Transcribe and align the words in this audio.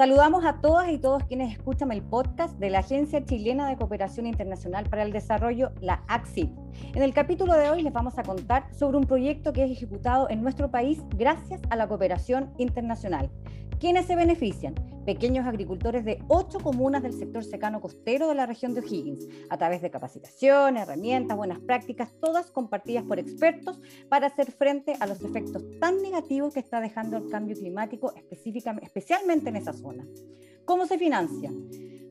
Saludamos 0.00 0.46
a 0.46 0.62
todas 0.62 0.88
y 0.88 0.96
todos 0.96 1.24
quienes 1.24 1.52
escuchan 1.52 1.92
el 1.92 2.00
podcast 2.00 2.58
de 2.58 2.70
la 2.70 2.78
Agencia 2.78 3.22
Chilena 3.22 3.68
de 3.68 3.76
Cooperación 3.76 4.26
Internacional 4.26 4.88
para 4.88 5.02
el 5.02 5.12
Desarrollo, 5.12 5.72
la 5.82 6.04
ACSID. 6.08 6.48
En 6.94 7.02
el 7.02 7.14
capítulo 7.14 7.54
de 7.54 7.70
hoy 7.70 7.82
les 7.82 7.92
vamos 7.92 8.18
a 8.18 8.22
contar 8.22 8.72
sobre 8.74 8.96
un 8.96 9.04
proyecto 9.04 9.52
que 9.52 9.64
es 9.64 9.70
ejecutado 9.70 10.28
en 10.30 10.42
nuestro 10.42 10.70
país 10.70 11.00
gracias 11.16 11.60
a 11.70 11.76
la 11.76 11.88
cooperación 11.88 12.52
internacional. 12.58 13.30
¿Quiénes 13.78 14.06
se 14.06 14.14
benefician? 14.14 14.74
Pequeños 15.06 15.46
agricultores 15.46 16.04
de 16.04 16.22
ocho 16.28 16.58
comunas 16.58 17.02
del 17.02 17.14
sector 17.14 17.42
secano 17.42 17.80
costero 17.80 18.28
de 18.28 18.34
la 18.34 18.44
región 18.44 18.74
de 18.74 18.80
O'Higgins, 18.80 19.26
a 19.48 19.56
través 19.56 19.80
de 19.80 19.90
capacitación, 19.90 20.76
herramientas, 20.76 21.36
buenas 21.36 21.60
prácticas, 21.60 22.12
todas 22.20 22.50
compartidas 22.50 23.04
por 23.04 23.18
expertos 23.18 23.80
para 24.10 24.26
hacer 24.26 24.52
frente 24.52 24.94
a 25.00 25.06
los 25.06 25.22
efectos 25.22 25.64
tan 25.80 26.02
negativos 26.02 26.52
que 26.52 26.60
está 26.60 26.80
dejando 26.80 27.16
el 27.16 27.30
cambio 27.30 27.56
climático, 27.56 28.12
especialmente 28.30 29.48
en 29.48 29.56
esa 29.56 29.72
zona. 29.72 30.06
¿Cómo 30.66 30.86
se 30.86 30.98
financia? 30.98 31.50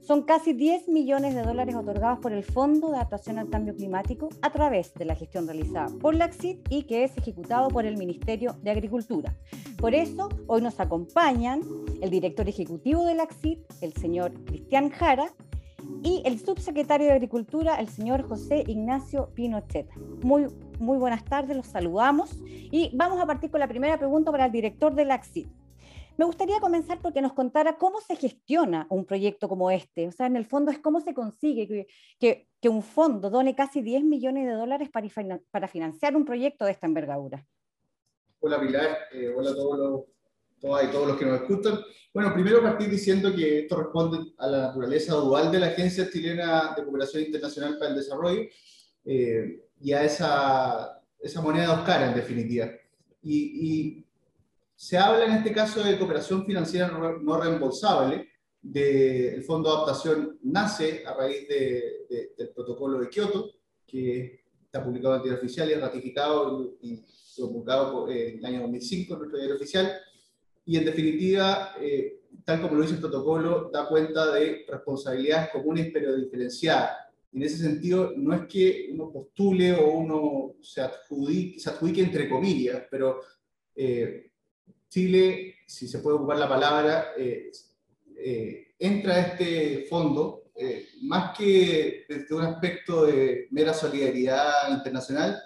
Son 0.09 0.23
casi 0.23 0.53
10 0.53 0.87
millones 0.87 1.35
de 1.35 1.43
dólares 1.43 1.75
otorgados 1.75 2.17
por 2.17 2.33
el 2.33 2.43
Fondo 2.43 2.89
de 2.89 2.95
Adaptación 2.95 3.37
al 3.37 3.47
Cambio 3.47 3.75
Climático 3.75 4.29
a 4.41 4.51
través 4.51 4.91
de 4.95 5.05
la 5.05 5.13
gestión 5.13 5.45
realizada 5.45 5.95
por 6.01 6.15
la 6.15 6.25
ACSID 6.25 6.57
y 6.67 6.85
que 6.85 7.03
es 7.03 7.15
ejecutado 7.15 7.67
por 7.67 7.85
el 7.85 7.95
Ministerio 7.95 8.55
de 8.63 8.71
Agricultura. 8.71 9.35
Por 9.77 9.93
eso, 9.93 10.29
hoy 10.47 10.63
nos 10.63 10.79
acompañan 10.79 11.61
el 12.01 12.09
director 12.09 12.49
ejecutivo 12.49 13.05
de 13.05 13.13
la 13.13 13.21
ACSID, 13.21 13.59
el 13.81 13.93
señor 13.93 14.33
Cristian 14.45 14.89
Jara, 14.89 15.31
y 16.01 16.23
el 16.25 16.39
subsecretario 16.39 17.05
de 17.05 17.13
Agricultura, 17.13 17.75
el 17.75 17.89
señor 17.89 18.27
José 18.27 18.63
Ignacio 18.65 19.29
Pinochet. 19.35 19.91
Muy, 20.23 20.47
muy 20.79 20.97
buenas 20.97 21.23
tardes, 21.23 21.55
los 21.55 21.67
saludamos 21.67 22.35
y 22.47 22.89
vamos 22.95 23.21
a 23.21 23.27
partir 23.27 23.51
con 23.51 23.59
la 23.59 23.67
primera 23.67 23.99
pregunta 23.99 24.31
para 24.31 24.47
el 24.47 24.51
director 24.51 24.95
de 24.95 25.05
la 25.05 25.13
ACSID. 25.13 25.49
Me 26.19 26.25
gustaría 26.25 26.59
comenzar 26.59 27.01
porque 27.01 27.21
nos 27.21 27.31
contara 27.31 27.77
cómo 27.77 28.01
se 28.01 28.17
gestiona 28.17 28.85
un 28.89 29.05
proyecto 29.05 29.47
como 29.47 29.71
este. 29.71 30.05
O 30.05 30.11
sea, 30.11 30.25
en 30.25 30.35
el 30.35 30.45
fondo 30.45 30.69
es 30.69 30.77
cómo 30.77 30.99
se 30.99 31.13
consigue 31.13 31.87
que, 32.19 32.49
que, 32.59 32.67
un 32.67 32.83
fondo 32.83 33.29
done 33.29 33.55
casi 33.55 33.81
10 33.81 34.03
millones 34.03 34.45
de 34.45 34.51
dólares 34.51 34.89
para, 34.91 35.07
para 35.49 35.69
financiar 35.69 36.17
un 36.17 36.25
proyecto 36.25 36.65
de 36.65 36.71
esta 36.71 36.87
envergadura. 36.87 37.47
Hola 38.41 38.59
Pilar, 38.59 38.97
eh, 39.13 39.33
hola 39.33 39.51
a 39.51 39.53
todos 39.53 39.79
los, 39.79 40.01
todas 40.59 40.89
y 40.89 40.91
todos 40.91 41.07
los 41.07 41.17
que 41.17 41.25
nos 41.25 41.39
escuchan. 41.39 41.79
Bueno, 42.13 42.33
primero 42.33 42.61
partir 42.61 42.89
diciendo 42.89 43.33
que 43.33 43.59
esto 43.59 43.77
responde 43.77 44.33
a 44.39 44.47
la 44.47 44.57
naturaleza 44.63 45.13
dual 45.13 45.49
de 45.49 45.59
la 45.59 45.67
Agencia 45.67 46.09
Chilena 46.11 46.73
de 46.75 46.83
Cooperación 46.83 47.23
Internacional 47.23 47.77
para 47.79 47.91
el 47.91 47.95
Desarrollo 47.95 48.41
eh, 49.05 49.69
y 49.79 49.93
a 49.93 50.03
esa, 50.03 51.01
esa 51.17 51.41
moneda 51.41 51.67
de 51.67 51.79
Oscar 51.79 52.09
en 52.09 52.13
definitiva. 52.13 52.69
Y, 53.21 53.37
y 53.69 54.08
se 54.79 54.97
habla 54.97 55.25
en 55.25 55.33
este 55.33 55.51
caso 55.51 55.83
de 55.83 55.97
cooperación 55.97 56.45
financiera 56.45 56.87
no 56.87 57.37
reembolsable. 57.37 58.29
el 58.63 59.43
Fondo 59.43 59.69
de 59.69 59.75
Adaptación 59.75 60.39
nace 60.43 61.03
a 61.05 61.15
raíz 61.15 61.49
del 61.49 62.49
protocolo 62.55 62.97
de 62.97 63.09
Kioto, 63.09 63.51
que 63.85 64.45
está 64.63 64.81
publicado 64.81 65.15
en 65.15 65.19
el 65.19 65.23
diario 65.23 65.43
oficial 65.43 65.69
y 65.69 65.73
ratificado 65.73 66.77
y, 66.81 67.03
publicado 67.35 68.09
en 68.09 68.39
el 68.39 68.45
año 68.45 68.61
2005 68.61 69.13
en 69.13 69.19
nuestro 69.19 69.37
diario 69.37 69.57
oficial. 69.57 69.91
Y 70.63 70.77
en 70.77 70.85
definitiva, 70.85 71.75
eh, 71.81 72.21
tal 72.45 72.61
como 72.61 72.75
lo 72.75 72.83
dice 72.83 72.93
el 72.93 73.01
protocolo, 73.01 73.69
da 73.73 73.85
cuenta 73.85 74.31
de 74.31 74.65
responsabilidades 74.65 75.49
comunes 75.49 75.89
pero 75.91 76.15
diferenciadas. 76.15 76.91
En 77.33 77.43
ese 77.43 77.57
sentido, 77.57 78.13
no 78.15 78.33
es 78.33 78.47
que 78.47 78.87
uno 78.93 79.11
postule 79.11 79.73
o 79.73 79.91
uno 79.91 80.55
se 80.61 80.79
adjudique, 80.79 81.59
se 81.59 81.69
adjudique 81.69 82.01
entre 82.01 82.29
comillas, 82.29 82.83
pero 82.89 83.19
eh, 83.75 84.28
Chile, 84.89 85.55
si 85.67 85.87
se 85.87 85.99
puede 85.99 86.17
ocupar 86.17 86.37
la 86.39 86.49
palabra, 86.49 87.13
eh, 87.15 87.51
eh, 88.17 88.73
entra 88.79 89.13
a 89.13 89.19
este 89.19 89.85
fondo 89.87 90.51
eh, 90.55 90.87
más 91.03 91.37
que 91.37 92.05
desde 92.09 92.35
un 92.35 92.41
aspecto 92.41 93.05
de 93.05 93.47
mera 93.51 93.73
solidaridad 93.73 94.71
internacional, 94.71 95.39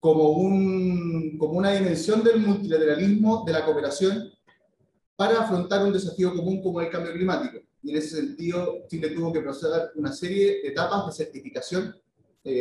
como, 0.00 0.30
un, 0.30 1.38
como 1.38 1.52
una 1.52 1.72
dimensión 1.72 2.24
del 2.24 2.40
multilateralismo, 2.40 3.44
de 3.46 3.52
la 3.52 3.64
cooperación, 3.64 4.32
para 5.14 5.42
afrontar 5.42 5.84
un 5.84 5.92
desafío 5.92 6.34
común 6.34 6.60
como 6.60 6.80
el 6.80 6.90
cambio 6.90 7.12
climático. 7.12 7.58
Y 7.84 7.90
en 7.90 7.96
ese 7.96 8.16
sentido, 8.16 8.84
Chile 8.88 9.10
tuvo 9.10 9.32
que 9.32 9.40
proceder 9.40 9.92
una 9.94 10.12
serie 10.12 10.60
de 10.62 10.68
etapas 10.68 11.06
de 11.06 11.24
certificación 11.24 11.96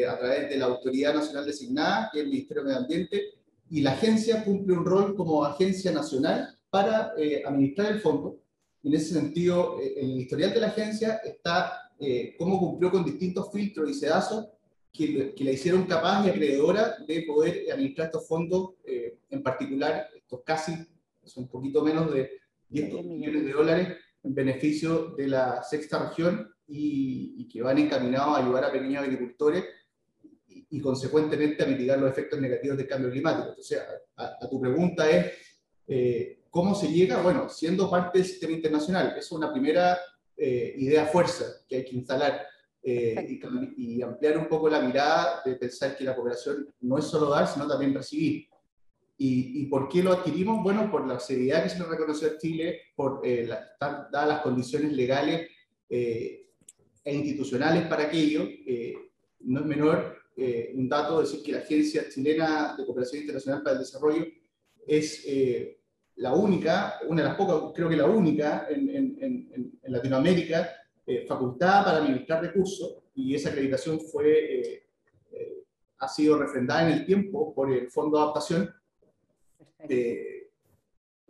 a 0.08 0.20
través 0.20 0.50
de 0.50 0.58
la 0.58 0.66
Autoridad 0.66 1.16
Nacional 1.16 1.44
designada, 1.44 2.12
es 2.14 2.22
el 2.22 2.28
Ministerio 2.28 2.62
de 2.62 2.70
Medio 2.70 2.82
Ambiente, 2.82 3.41
y 3.72 3.80
la 3.80 3.94
agencia 3.94 4.44
cumple 4.44 4.78
un 4.78 4.86
rol 4.86 5.16
como 5.16 5.46
agencia 5.46 5.94
nacional 5.94 6.60
para 6.70 7.14
eh, 7.18 7.42
administrar 7.46 7.94
el 7.94 8.02
fondo. 8.02 8.42
En 8.84 8.94
ese 8.94 9.14
sentido, 9.14 9.80
eh, 9.80 9.94
el 9.96 10.20
historial 10.20 10.54
de 10.54 10.60
la 10.60 10.68
agencia 10.68 11.22
está 11.24 11.90
eh, 11.98 12.36
cómo 12.38 12.60
cumplió 12.60 12.92
con 12.92 13.06
distintos 13.06 13.50
filtros 13.50 13.90
y 13.90 13.94
sedazos 13.94 14.50
que, 14.92 15.34
que, 15.34 15.44
la 15.46 15.52
hicieron 15.52 15.86
capaz 15.86 16.26
y 16.26 16.30
acreedora 16.32 16.98
de 17.08 17.22
poder 17.22 17.72
administrar 17.72 18.08
estos 18.08 18.28
fondos, 18.28 18.72
en 18.84 19.42
particular, 19.42 20.10
estos 20.18 20.42
casi, 20.44 20.74
son 21.24 21.44
un 21.44 21.50
poquito 21.50 21.82
menos 21.82 22.14
de 22.14 22.30
10 22.68 23.06
millones 23.06 23.46
de 23.46 23.54
dólares 23.54 23.98
en 24.22 24.36
beneficio 24.36 25.12
de 25.16 25.28
la 25.28 25.64
sexta 25.64 26.10
región 26.10 26.54
y, 26.68 27.36
y 27.38 27.48
que 27.48 27.62
van 27.62 27.78
encaminados 27.78 28.36
a 28.36 28.42
ayudar 28.42 28.66
a 28.66 28.72
pequeños 28.74 29.04
agricultores 29.04 29.64
y 30.72 30.80
consecuentemente 30.80 31.64
a 31.64 31.68
mitigar 31.68 32.00
los 32.00 32.10
efectos 32.10 32.40
negativos 32.40 32.78
del 32.78 32.88
cambio 32.88 33.12
climático. 33.12 33.50
Entonces, 33.50 33.82
a, 34.16 34.48
tu 34.50 34.60
pregunta 34.60 35.10
es, 35.10 35.34
eh, 35.86 36.44
¿cómo 36.50 36.74
se 36.74 36.88
llega? 36.88 37.22
Bueno, 37.22 37.50
siendo 37.50 37.90
parte 37.90 38.20
del 38.20 38.28
sistema 38.28 38.54
internacional. 38.54 39.14
es 39.18 39.30
una 39.34 39.52
primera 39.52 40.00
eh, 40.36 40.74
idea 40.78 41.06
fuerza 41.08 41.46
que 41.68 41.76
hay 41.76 41.86
que 41.86 41.98
instalar 41.98 42.48
eh, 42.82 43.40
y, 43.78 44.02
ampliar 44.02 44.38
un 44.38 44.48
poco 44.48 44.70
la 44.70 44.82
mirada 44.82 45.42
de 45.46 45.56
pensar 45.56 45.96
que 45.96 46.06
la 46.06 46.16
cooperación 46.16 46.74
no 46.80 46.98
es 46.98 47.06
solo 47.06 47.30
dar, 47.30 47.48
sino 47.48 47.68
también 47.68 47.94
recibir. 47.94 48.48
¿Y, 49.24 49.68
por 49.68 49.88
qué 49.88 50.02
lo 50.02 50.14
adquirimos? 50.14 50.64
Bueno, 50.64 50.90
por 50.90 51.06
la 51.06 51.20
seriedad 51.20 51.62
que 51.62 51.70
se 51.70 51.78
nos 51.78 51.90
reconoció 51.90 52.30
a 52.30 52.38
Chile, 52.40 52.82
por 52.96 53.22
dadas 53.80 54.28
las 54.28 54.42
condiciones 54.42 54.94
legales 54.94 55.48
e 55.88 56.48
institucionales 57.06 57.86
para 57.86 58.06
aquello, 58.06 58.48
no 59.42 59.60
es 59.60 59.66
menor 59.68 60.21
eh, 60.44 60.72
un 60.74 60.90
dato, 60.90 61.22
decir 61.22 61.44
que 61.44 61.52
la 61.52 61.60
Agencia 61.60 62.10
Chilena 62.10 62.76
de 62.76 62.84
Cooperación 62.84 63.22
Internacional 63.22 63.62
para 63.62 63.74
el 63.76 63.82
Desarrollo 63.82 64.26
es 64.88 65.24
eh, 65.28 65.78
la 66.16 66.34
única, 66.34 67.00
una 67.08 67.22
de 67.22 67.28
las 67.28 67.38
pocas, 67.38 67.72
creo 67.76 67.88
que 67.88 67.96
la 67.96 68.08
única 68.08 68.66
en, 68.68 68.90
en, 68.90 69.18
en, 69.22 69.72
Latinoamérica 69.84 70.68
eh, 71.06 71.26
facultada 71.28 71.86
para 71.86 71.98
administrar 71.98 72.42
recursos 72.42 73.04
y 73.14 73.36
esa 73.36 73.50
acreditación 73.50 74.00
fue, 74.00 74.88
ha 76.00 76.08
sido 76.08 76.40
refrendada 76.40 76.88
en 76.88 76.94
el 77.00 77.06
tiempo 77.06 77.54
por 77.54 77.72
el 77.72 77.92
Fondo 77.92 78.18
de 78.18 78.24
Adaptación. 78.24 78.74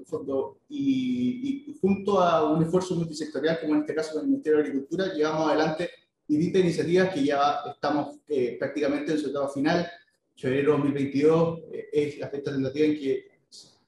Fondo, 0.06 0.60
y, 0.70 1.68
y, 1.68 1.78
junto 1.82 2.20
a 2.22 2.50
un 2.52 2.64
esfuerzo 2.64 2.96
multisectorial, 2.96 3.60
como 3.60 3.76
en 3.76 3.82
este 3.82 3.94
caso 3.94 4.14
con 4.14 4.22
el 4.22 4.30
Ministerio 4.30 4.60
de 4.60 4.66
Agricultura, 4.66 5.14
llevamos 5.14 5.50
adelante 5.50 5.90
distintas 6.38 6.62
iniciativas 6.62 7.14
que 7.14 7.24
ya 7.26 7.62
estamos 7.74 8.20
eh, 8.28 8.56
prácticamente 8.58 9.12
en 9.12 9.20
su 9.20 9.30
etapa 9.30 9.50
final. 9.50 9.90
Febrero 10.36 10.74
2022 10.74 11.60
eh, 11.72 11.90
es 11.92 12.18
la 12.20 12.30
fecha 12.30 12.52
tentativa 12.52 12.86
en 12.86 13.00
que 13.00 13.32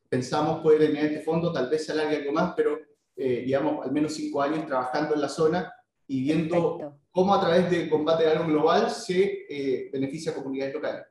pensamos 0.09 0.62
poder 0.62 0.80
tener 0.80 1.06
este 1.06 1.22
fondo, 1.22 1.52
tal 1.52 1.70
vez 1.70 1.86
se 1.86 1.92
alargue 1.92 2.18
algo 2.18 2.34
más, 2.34 2.54
pero 2.56 2.80
eh, 3.16 3.44
llevamos 3.46 3.86
al 3.86 3.92
menos 3.92 4.14
cinco 4.14 4.42
años 4.42 4.66
trabajando 4.66 5.16
en 5.16 5.22
la 5.22 5.30
zona 5.30 5.74
y 6.08 6.22
viendo 6.22 7.00
cómo 7.12 7.34
a 7.34 7.42
través 7.42 7.72
de 7.72 7.90
combate 7.90 8.28
a 8.28 8.31
algo 8.31 8.46
global 8.46 8.92
se 8.92 9.90
beneficia 9.92 10.31
a 10.31 10.36
comunidades 10.36 10.74
locales. 10.74 11.06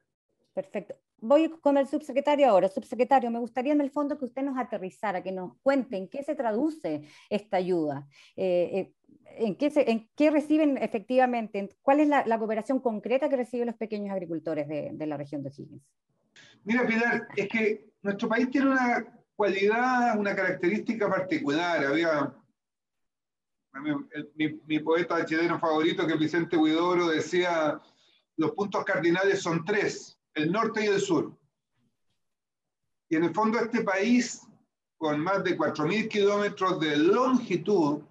Perfecto. 0.53 0.95
Voy 1.25 1.49
con 1.61 1.77
el 1.79 1.87
subsecretario 1.87 2.49
ahora. 2.49 2.69
Subsecretario, 2.69 3.31
me 3.31 3.39
gustaría 3.39 3.73
en 3.73 3.81
el 3.81 3.93
fondo 3.93 4.19
que 4.19 4.25
usted 4.25 4.43
nos 4.43 4.59
aterrizara, 4.59 5.23
que 5.23 5.31
nos 5.31 5.57
cuente 5.63 5.97
en 5.97 6.09
qué 6.09 6.25
se 6.25 6.35
traduce 6.35 7.05
esta 7.31 7.59
ayuda. 7.59 8.09
Eh, 8.37 8.93
en 9.37 9.55
qué, 9.55 9.71
en 9.87 10.11
qué 10.17 10.31
reciben 10.33 10.77
efectivamente, 10.79 11.69
cuál 11.81 12.01
es 12.01 12.09
la, 12.09 12.39
cooperación 12.39 12.81
concreta 12.81 13.29
que 13.29 13.37
reciben 13.37 13.69
los 13.69 13.77
pequeños 13.77 14.13
agricultores 14.13 14.67
de, 14.67 15.07
la 15.07 15.17
región 15.17 15.45
de 15.45 15.51
Higgins. 15.57 15.83
Mira, 16.65 16.85
Pilar, 16.87 17.29
es 17.37 17.49
que 17.49 17.93
nuestro 18.03 18.29
país 18.29 18.51
tiene 18.51 18.71
una 18.71 19.07
cualidad, 19.37 20.19
una 20.19 20.35
característica 20.35 21.09
particular. 21.09 21.85
Había 21.85 22.35
mi, 24.67 24.79
poeta 24.81 25.25
chileno 25.25 25.61
favorito, 25.61 26.05
que 26.05 26.17
Vicente 26.17 26.57
Huidoro, 26.57 27.07
decía, 27.07 27.81
los 28.37 28.51
puntos 28.53 28.85
cardinales 28.85 29.41
son 29.41 29.65
tres, 29.65 30.19
el 30.35 30.53
norte 30.53 30.85
y 30.85 30.87
el 30.87 31.01
sur. 31.01 31.37
Y 33.09 33.17
en 33.17 33.25
el 33.25 33.35
fondo 33.35 33.59
este 33.59 33.83
país, 33.83 34.41
con 34.97 35.21
más 35.21 35.45
de 35.45 35.57
4.000 35.57 36.09
kilómetros 36.09 36.81
de 36.81 36.97
longitud, 36.97 38.03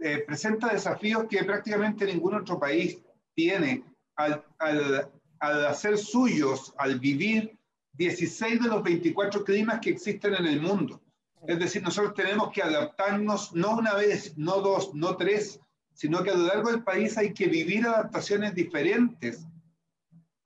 eh, 0.00 0.24
presenta 0.26 0.72
desafíos 0.72 1.26
que 1.28 1.44
prácticamente 1.44 2.06
ningún 2.06 2.34
otro 2.34 2.58
país 2.58 2.98
tiene 3.34 3.84
al, 4.16 4.44
al, 4.58 5.10
al, 5.40 5.66
hacer 5.66 5.98
suyos, 5.98 6.74
al 6.78 6.98
vivir 6.98 7.58
16 7.94 8.62
de 8.62 8.68
los 8.68 8.82
24 8.82 9.44
climas 9.44 9.80
que 9.80 9.90
existen 9.90 10.34
en 10.34 10.46
el 10.46 10.60
mundo. 10.60 11.00
Es 11.46 11.58
decir, 11.58 11.82
nosotros 11.82 12.14
tenemos 12.14 12.50
que 12.52 12.62
adaptarnos 12.62 13.54
no 13.54 13.76
una 13.76 13.94
vez, 13.94 14.36
no 14.36 14.60
dos, 14.60 14.94
no 14.94 15.16
tres, 15.16 15.60
sino 15.94 16.22
que 16.22 16.30
a 16.30 16.34
lo 16.34 16.46
largo 16.46 16.70
del 16.70 16.82
país 16.82 17.16
hay 17.16 17.32
que 17.32 17.46
vivir 17.46 17.86
adaptaciones 17.86 18.54
diferentes 18.54 19.46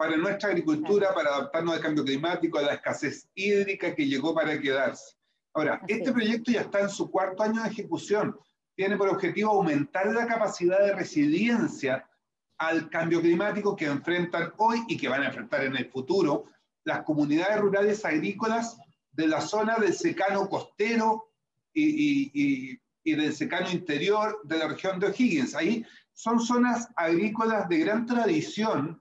para 0.01 0.17
nuestra 0.17 0.49
agricultura, 0.49 1.13
para 1.13 1.29
adaptarnos 1.29 1.75
al 1.75 1.83
cambio 1.83 2.03
climático, 2.03 2.59
a 2.59 2.63
la 2.63 2.73
escasez 2.73 3.29
hídrica 3.35 3.95
que 3.95 4.07
llegó 4.07 4.35
para 4.35 4.59
quedarse. 4.59 5.15
Ahora, 5.53 5.83
este 5.87 6.11
proyecto 6.11 6.51
ya 6.51 6.63
está 6.63 6.81
en 6.81 6.89
su 6.89 7.11
cuarto 7.11 7.43
año 7.43 7.63
de 7.63 7.69
ejecución. 7.69 8.35
Tiene 8.75 8.97
por 8.97 9.11
objetivo 9.11 9.51
aumentar 9.51 10.07
la 10.07 10.27
capacidad 10.27 10.79
de 10.79 10.95
resiliencia 10.95 12.09
al 12.57 12.89
cambio 12.89 13.21
climático 13.21 13.77
que 13.77 13.85
enfrentan 13.85 14.55
hoy 14.57 14.83
y 14.89 14.97
que 14.97 15.07
van 15.07 15.23
a 15.23 15.27
enfrentar 15.27 15.65
en 15.65 15.77
el 15.77 15.91
futuro 15.91 16.47
las 16.85 17.03
comunidades 17.03 17.61
rurales 17.61 18.03
agrícolas 18.03 18.79
de 19.13 19.29
la 19.29 19.43
zona 19.43 19.77
del 19.77 19.93
secano 19.93 20.49
costero 20.49 21.31
y, 21.75 22.81
del 23.05 23.35
secano 23.35 23.71
interior 23.71 24.41
de 24.45 24.57
la 24.57 24.69
región 24.69 24.99
de 24.99 25.09
O'Higgins. 25.09 25.55
Ahí 25.55 25.85
son 26.15 26.41
zonas 26.41 26.89
agrícolas 26.97 27.69
de 27.69 27.81
gran 27.81 28.07
tradición, 28.07 29.00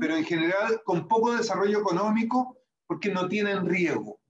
pero 0.00 0.16
en 0.16 0.24
general 0.24 0.82
con 0.84 1.06
poco 1.06 1.32
desarrollo 1.32 1.80
económico 1.80 2.58
porque 2.86 3.10
no 3.10 3.28
tienen 3.28 3.66
riego. 3.66 4.20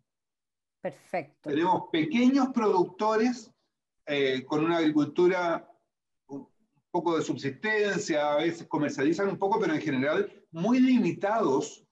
Perfecto. 0.80 1.48
Tenemos 1.48 1.84
pequeños 1.90 2.48
productores 2.48 3.50
eh, 4.06 4.44
con 4.44 4.64
una 4.64 4.78
agricultura 4.78 5.68
un 6.26 6.48
poco 6.90 7.16
de 7.16 7.22
subsistencia, 7.22 8.32
a 8.32 8.36
veces 8.36 8.66
comercializan 8.66 9.28
un 9.28 9.38
poco, 9.38 9.58
pero 9.60 9.74
en 9.74 9.80
general 9.80 10.44
muy 10.50 10.80
limitados 10.80 11.86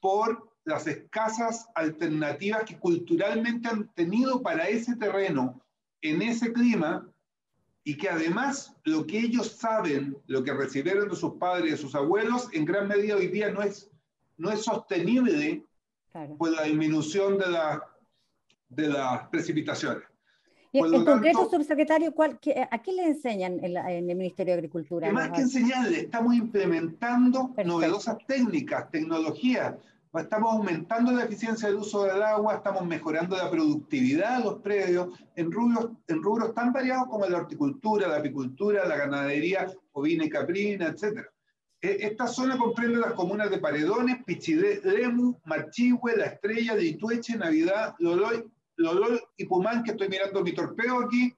por 0.00 0.52
las 0.64 0.86
escasas 0.86 1.68
alternativas 1.74 2.64
que 2.64 2.78
culturalmente 2.78 3.68
han 3.68 3.92
tenido 3.94 4.42
para 4.42 4.68
ese 4.68 4.96
terreno, 4.96 5.60
en 6.00 6.22
ese 6.22 6.52
clima, 6.52 7.11
y 7.84 7.96
que 7.96 8.08
además 8.08 8.74
lo 8.84 9.06
que 9.06 9.18
ellos 9.18 9.56
saben, 9.56 10.16
lo 10.26 10.44
que 10.44 10.52
recibieron 10.52 11.08
de 11.08 11.16
sus 11.16 11.34
padres 11.34 11.66
y 11.66 11.70
de 11.72 11.76
sus 11.76 11.94
abuelos, 11.94 12.48
en 12.52 12.64
gran 12.64 12.86
medida 12.86 13.16
hoy 13.16 13.28
día 13.28 13.50
no 13.50 13.62
es, 13.62 13.90
no 14.36 14.50
es 14.50 14.62
sostenible 14.62 15.64
por 16.38 16.52
la 16.52 16.62
disminución 16.62 17.38
de, 17.38 17.50
la, 17.50 17.82
de 18.68 18.88
las 18.88 19.28
precipitaciones. 19.28 20.04
Y 20.74 20.78
en 20.78 21.04
concreto, 21.04 21.50
subsecretario, 21.50 22.14
¿cuál, 22.14 22.38
¿a 22.70 22.82
qué 22.82 22.92
le 22.92 23.04
enseñan 23.06 23.62
en, 23.62 23.76
el 24.08 24.16
Ministerio 24.16 24.54
de 24.54 24.58
Agricultura? 24.58 25.12
Más 25.12 25.30
que 25.30 25.42
enseñarle, 25.42 26.00
estamos 26.00 26.34
implementando 26.34 27.54
novedosas 27.62 28.16
técnicas, 28.26 28.90
tecnologías, 28.90 29.74
estamos 30.20 30.52
aumentando 30.52 31.12
la 31.12 31.24
eficiencia 31.24 31.68
del 31.68 31.78
uso 31.78 32.04
del 32.04 32.22
agua, 32.22 32.56
estamos 32.56 32.84
mejorando 32.86 33.36
la 33.36 33.50
productividad 33.50 34.38
de 34.38 34.44
los 34.44 34.58
predios 34.60 35.18
en 35.36 35.50
rubros, 35.50 35.90
en 36.06 36.22
rubros 36.22 36.54
tan 36.54 36.72
variados 36.72 37.08
como 37.08 37.26
la 37.26 37.38
horticultura, 37.38 38.08
la 38.08 38.18
apicultura, 38.18 38.86
la 38.86 38.96
ganadería 38.96 39.72
ovina 39.92 40.24
y 40.24 40.28
caprina, 40.28 40.88
etc. 40.88 41.26
E, 41.80 41.98
esta 42.00 42.26
zona 42.26 42.58
comprende 42.58 42.98
las 42.98 43.14
comunas 43.14 43.50
de 43.50 43.58
Paredones, 43.58 44.22
Pichilemu, 44.24 45.40
Marchihue, 45.46 46.16
La 46.16 46.26
Estrella, 46.26 46.78
Itueche, 46.78 47.36
Navidad, 47.36 47.94
Loloy, 47.98 48.44
Loloy 48.76 49.18
y 49.36 49.46
Pumán, 49.46 49.82
que 49.82 49.92
estoy 49.92 50.08
mirando 50.08 50.42
mi 50.42 50.52
torpeo 50.52 51.06
aquí. 51.06 51.34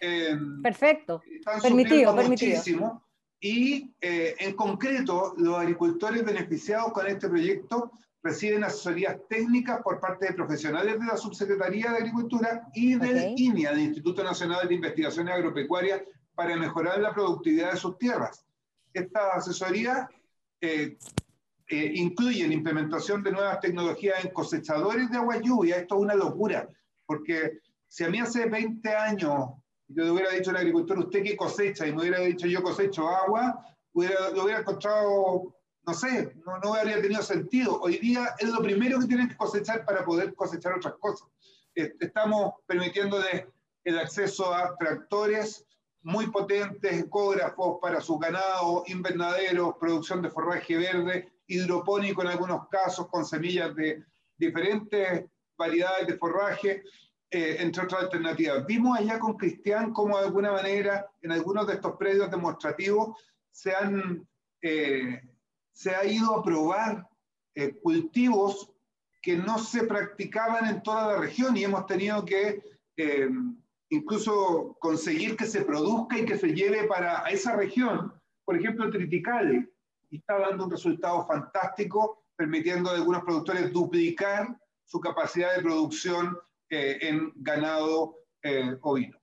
Em, 0.00 0.62
Perfecto. 0.62 1.22
Están 1.28 1.60
permitido, 1.60 2.14
permitido. 2.14 2.56
muchísimo. 2.56 3.04
Y 3.40 3.92
eh, 4.00 4.36
en 4.38 4.54
concreto, 4.54 5.34
los 5.36 5.58
agricultores 5.58 6.24
beneficiados 6.24 6.92
con 6.92 7.08
este 7.08 7.28
proyecto 7.28 7.90
reciben 8.22 8.62
asesorías 8.64 9.16
técnicas 9.28 9.82
por 9.82 9.98
parte 9.98 10.26
de 10.26 10.34
profesionales 10.34 10.98
de 10.98 11.06
la 11.06 11.16
Subsecretaría 11.16 11.90
de 11.90 11.98
Agricultura 11.98 12.68
y 12.72 12.94
del 12.94 13.34
INIA, 13.36 13.70
del 13.70 13.80
Instituto 13.80 14.22
Nacional 14.22 14.68
de 14.68 14.74
Investigaciones 14.74 15.34
Agropecuarias, 15.34 16.02
para 16.34 16.56
mejorar 16.56 17.00
la 17.00 17.12
productividad 17.12 17.72
de 17.72 17.78
sus 17.78 17.98
tierras. 17.98 18.44
Estas 18.92 19.34
asesorías 19.34 20.08
eh, 20.60 20.96
eh, 21.68 21.92
incluyen 21.94 22.52
implementación 22.52 23.22
de 23.22 23.32
nuevas 23.32 23.60
tecnologías 23.60 24.24
en 24.24 24.30
cosechadores 24.30 25.10
de 25.10 25.18
agua 25.18 25.40
lluvia. 25.40 25.76
Esto 25.76 25.96
es 25.96 26.00
una 26.02 26.14
locura, 26.14 26.68
porque 27.06 27.58
si 27.88 28.04
a 28.04 28.10
mí 28.10 28.20
hace 28.20 28.46
20 28.46 28.88
años 28.88 29.50
yo 29.88 30.04
le 30.04 30.10
hubiera 30.10 30.30
dicho 30.30 30.50
al 30.50 30.56
agricultor, 30.56 30.98
usted 30.98 31.22
qué 31.22 31.36
cosecha, 31.36 31.86
y 31.86 31.92
me 31.92 32.02
hubiera 32.02 32.20
dicho 32.20 32.46
yo 32.46 32.62
cosecho 32.62 33.08
agua, 33.08 33.66
hubiera, 33.92 34.30
lo 34.30 34.44
hubiera 34.44 34.60
encontrado 34.60 35.54
no 35.84 35.94
sé, 35.94 36.34
no, 36.46 36.58
no 36.58 36.74
habría 36.74 37.00
tenido 37.00 37.22
sentido. 37.22 37.80
Hoy 37.80 37.98
día 37.98 38.34
es 38.38 38.48
lo 38.48 38.62
primero 38.62 39.00
que 39.00 39.06
tienen 39.06 39.28
que 39.28 39.36
cosechar 39.36 39.84
para 39.84 40.04
poder 40.04 40.34
cosechar 40.34 40.74
otras 40.74 40.94
cosas. 40.94 41.28
Estamos 41.74 42.54
permitiéndoles 42.66 43.46
el 43.84 43.98
acceso 43.98 44.54
a 44.54 44.76
tractores 44.76 45.66
muy 46.02 46.28
potentes, 46.28 46.92
ecógrafos 46.92 47.78
para 47.80 48.00
su 48.00 48.18
ganado, 48.18 48.84
invernaderos, 48.86 49.76
producción 49.78 50.22
de 50.22 50.30
forraje 50.30 50.76
verde, 50.76 51.32
hidropónico 51.46 52.22
en 52.22 52.28
algunos 52.28 52.68
casos, 52.68 53.08
con 53.08 53.24
semillas 53.24 53.74
de 53.74 54.04
diferentes 54.36 55.24
variedades 55.56 56.06
de 56.06 56.16
forraje, 56.16 56.82
eh, 57.30 57.56
entre 57.60 57.84
otras 57.84 58.04
alternativas. 58.04 58.66
Vimos 58.66 58.98
allá 58.98 59.18
con 59.18 59.36
Cristian 59.36 59.92
cómo 59.92 60.18
de 60.18 60.26
alguna 60.26 60.52
manera 60.52 61.10
en 61.22 61.32
algunos 61.32 61.66
de 61.66 61.74
estos 61.74 61.96
predios 61.96 62.30
demostrativos 62.30 63.16
se 63.50 63.74
han 63.74 64.26
eh, 64.60 65.20
se 65.72 65.94
ha 65.94 66.04
ido 66.04 66.36
a 66.36 66.42
probar 66.42 67.08
eh, 67.54 67.74
cultivos 67.82 68.70
que 69.20 69.36
no 69.36 69.58
se 69.58 69.84
practicaban 69.84 70.66
en 70.66 70.82
toda 70.82 71.12
la 71.12 71.18
región 71.18 71.56
y 71.56 71.64
hemos 71.64 71.86
tenido 71.86 72.24
que 72.24 72.62
eh, 72.96 73.30
incluso 73.90 74.76
conseguir 74.80 75.36
que 75.36 75.46
se 75.46 75.62
produzca 75.62 76.18
y 76.18 76.24
que 76.24 76.38
se 76.38 76.54
lleve 76.54 76.84
para 76.84 77.28
esa 77.30 77.56
región, 77.56 78.12
por 78.44 78.56
ejemplo, 78.56 78.90
triticale, 78.90 79.70
y 80.10 80.18
está 80.18 80.38
dando 80.38 80.64
un 80.64 80.70
resultado 80.70 81.26
fantástico, 81.26 82.24
permitiendo 82.36 82.90
a 82.90 82.94
algunos 82.94 83.22
productores 83.22 83.72
duplicar 83.72 84.58
su 84.84 85.00
capacidad 85.00 85.54
de 85.54 85.62
producción 85.62 86.36
eh, 86.70 86.98
en 87.02 87.32
ganado 87.36 88.16
ovino. 88.80 89.21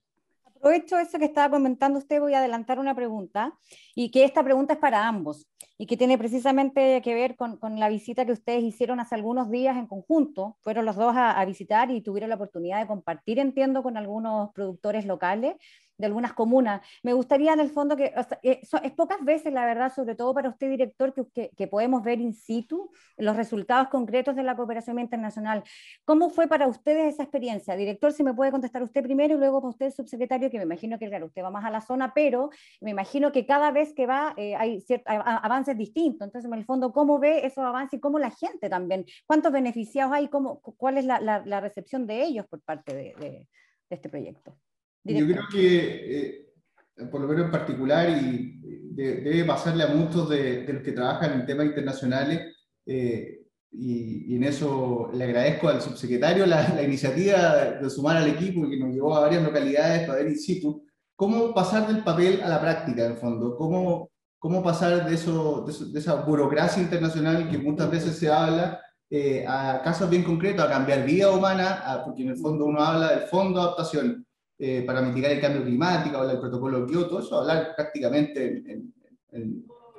Aprovecho 0.60 1.00
eso 1.00 1.18
que 1.18 1.26
estaba 1.26 1.50
comentando 1.50 2.00
usted, 2.00 2.20
voy 2.20 2.34
a 2.34 2.40
adelantar 2.40 2.80
una 2.80 2.94
pregunta, 2.94 3.58
y 3.96 4.12
que 4.12 4.26
esta 4.26 4.44
pregunta 4.44 4.74
es 4.74 4.80
para 4.80 5.08
ambos 5.08 5.48
y 5.78 5.86
que 5.86 5.96
tiene 5.96 6.18
precisamente 6.18 7.02
que 7.02 7.14
ver 7.14 7.38
con, 7.38 7.56
con, 7.56 7.80
la 7.80 7.88
visita 7.88 8.26
que 8.26 8.34
ustedes 8.34 8.64
hicieron 8.64 9.00
hace 9.00 9.16
algunos 9.16 9.50
días 9.50 9.78
en 9.78 9.88
conjunto. 9.88 10.58
Fueron 10.62 10.86
los 10.86 10.98
dos 10.98 11.16
a, 11.16 11.40
a 11.40 11.46
visitar 11.46 11.90
y 11.92 12.02
tuvieron 12.02 12.30
la 12.30 12.36
oportunidad 12.36 12.82
de 12.82 12.88
compartir, 12.88 13.40
entiendo, 13.40 13.82
con 13.82 13.96
algunos 13.96 14.52
productores 14.52 15.06
locales 15.06 15.56
de 16.00 16.08
algunas 16.08 16.34
comunas. 16.34 16.82
Me 17.04 17.14
gustaría 17.14 17.54
en 17.54 17.60
el 17.60 17.70
fondo 17.70 17.96
que, 17.96 18.14
eh, 18.42 18.62
es 18.62 18.92
pocas 18.94 19.24
veces, 19.24 19.54
la 19.54 19.66
verdad, 19.66 19.94
sobre 19.94 20.16
todo 20.16 20.34
para 20.34 20.50
usted, 20.50 20.70
director, 20.70 21.14
que, 21.14 21.52
que, 21.56 21.68
podemos 21.68 22.02
ver 22.04 22.20
in 22.20 22.34
situ 22.34 22.90
los 23.18 23.36
resultados 23.36 23.90
concretos 23.90 24.36
de 24.36 24.44
la 24.44 24.56
cooperación 24.56 24.98
internacional. 25.00 25.64
¿Cómo 26.06 26.30
fue 26.30 26.48
para 26.48 26.68
ustedes 26.68 27.14
esa 27.14 27.24
experiencia? 27.24 27.76
Director, 27.76 28.14
si 28.14 28.24
me 28.24 28.34
puede 28.34 28.52
contestar 28.52 28.82
usted 28.82 29.04
primero 29.04 29.36
y 29.36 29.38
luego 29.38 29.62
para 29.62 29.70
usted, 29.70 29.92
subsecretario, 29.92 30.50
que 30.50 30.58
me 30.58 30.64
imagino 30.64 30.98
que, 30.98 31.10
claro, 31.10 31.26
usted 31.28 31.44
va 31.44 31.52
más 31.52 31.66
a 31.66 31.70
la 31.70 31.82
zona, 31.82 32.14
pero 32.14 32.50
me 32.82 32.92
imagino 32.92 33.32
que 33.32 33.46
cada 33.46 33.72
vez 33.72 33.94
que 33.94 34.08
va 34.08 34.34
eh, 34.38 34.56
hay 34.56 34.80
ciertos 34.82 35.14
avances 35.14 35.78
distintos. 35.78 36.26
Entonces, 36.26 36.50
en 36.50 36.58
el 36.58 36.66
fondo, 36.66 36.94
¿cómo 36.94 37.20
ve 37.20 37.46
esos 37.46 37.64
avances 37.66 37.98
y 37.98 38.00
cómo 38.00 38.20
la 38.20 38.32
gente 38.32 38.70
también? 38.70 39.06
¿Cuántos 39.28 39.52
beneficiados 39.52 40.14
hay? 40.14 40.30
Cómo, 40.30 40.62
¿Cuál 40.62 40.98
es 40.98 41.06
la, 41.06 41.20
la, 41.20 41.60
recepción 41.60 42.08
de 42.08 42.24
ellos 42.24 42.46
por 42.48 42.62
parte 42.62 42.96
de, 42.96 43.14
de 43.20 43.48
este 43.90 44.08
proyecto? 44.08 44.56
Yo 45.04 45.26
creo 45.26 45.44
que, 45.52 46.18
eh, 46.18 47.08
por 47.12 47.22
lo 47.22 47.28
menos 47.28 47.46
en 47.46 47.52
particular, 47.52 48.10
y 48.10 48.60
debe 48.92 49.46
pasarle 49.46 49.84
a 49.84 49.88
muchos 49.88 50.30
de, 50.30 50.66
los 50.68 50.84
que 50.84 50.92
trabajan 50.92 51.34
en 51.34 51.46
temas 51.46 51.68
internacionales, 51.68 52.54
eh, 52.86 53.40
y, 53.72 54.36
en 54.36 54.44
eso 54.44 55.10
le 55.14 55.24
agradezco 55.26 55.70
al 55.70 55.82
subsecretario 55.82 56.46
la, 56.46 56.82
iniciativa 56.84 57.78
de 57.82 57.90
sumar 57.90 58.18
al 58.18 58.28
equipo 58.28 58.68
que 58.70 58.78
nos 58.78 58.94
llevó 58.94 59.16
a 59.16 59.22
varias 59.22 59.44
localidades 59.44 60.08
para 60.08 60.20
ver 60.20 60.30
in 60.30 60.40
situ, 60.40 60.84
cómo 61.16 61.54
pasar 61.54 61.88
del 61.88 62.04
papel 62.04 62.42
a 62.42 62.50
la 62.50 62.62
práctica, 62.62 63.06
en 63.06 63.12
el 63.14 63.18
fondo, 63.18 63.56
cómo, 63.56 64.10
cómo 64.38 64.64
pasar 64.64 65.08
de, 65.08 65.16
eso, 65.16 65.66
de, 65.66 66.00
esa 66.00 66.16
burocracia 66.16 66.82
internacional 66.82 67.50
que 67.50 67.58
muchas 67.58 67.92
veces 67.92 68.18
se 68.18 68.30
habla 68.30 68.82
eh, 69.10 69.46
a 69.48 69.82
casos 69.84 70.10
bien 70.10 70.24
concretos, 70.24 70.66
a 70.66 70.70
cambiar 70.70 71.06
vida 71.06 71.32
humana, 71.32 72.02
porque 72.06 72.24
en 72.24 72.30
el 72.30 72.38
fondo 72.38 72.66
uno 72.66 72.82
habla 72.82 73.12
del 73.12 73.28
fondo 73.28 73.60
de 73.60 73.66
adaptación 73.66 74.26
eh, 74.62 74.84
para 74.86 75.02
mitigar 75.02 75.32
el 75.32 75.40
cambio 75.40 75.64
climático, 75.64 76.18
habla 76.18 76.34
del 76.34 76.42
protocolo 76.42 76.86
Kioto, 76.86 77.20
eso 77.20 77.40
hablar 77.40 77.74
prácticamente 77.78 78.62
en, 78.68 78.94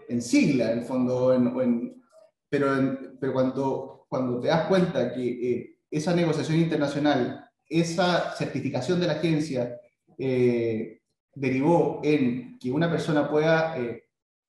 en, 0.07 0.21
sigla, 0.21 0.73
en 0.73 0.81
el 0.81 0.85
fondo, 0.85 1.35
pero, 2.47 2.99
pero 3.19 3.33
cuando, 3.33 4.05
cuando 4.07 4.39
te 4.39 4.49
das 4.49 4.67
cuenta 4.67 5.15
que 5.15 5.23
eh, 5.51 5.77
esa 5.91 6.15
negociación 6.15 6.59
internacional, 6.59 7.49
esa 7.67 8.35
certificación 8.37 9.01
de 9.01 9.07
la 9.07 9.15
agencia 9.15 9.81
eh, 10.19 11.01
derivó 11.35 12.03
en 12.05 12.59
que 12.59 12.71
una 12.71 12.91
persona 12.91 13.31
pueda 13.31 13.75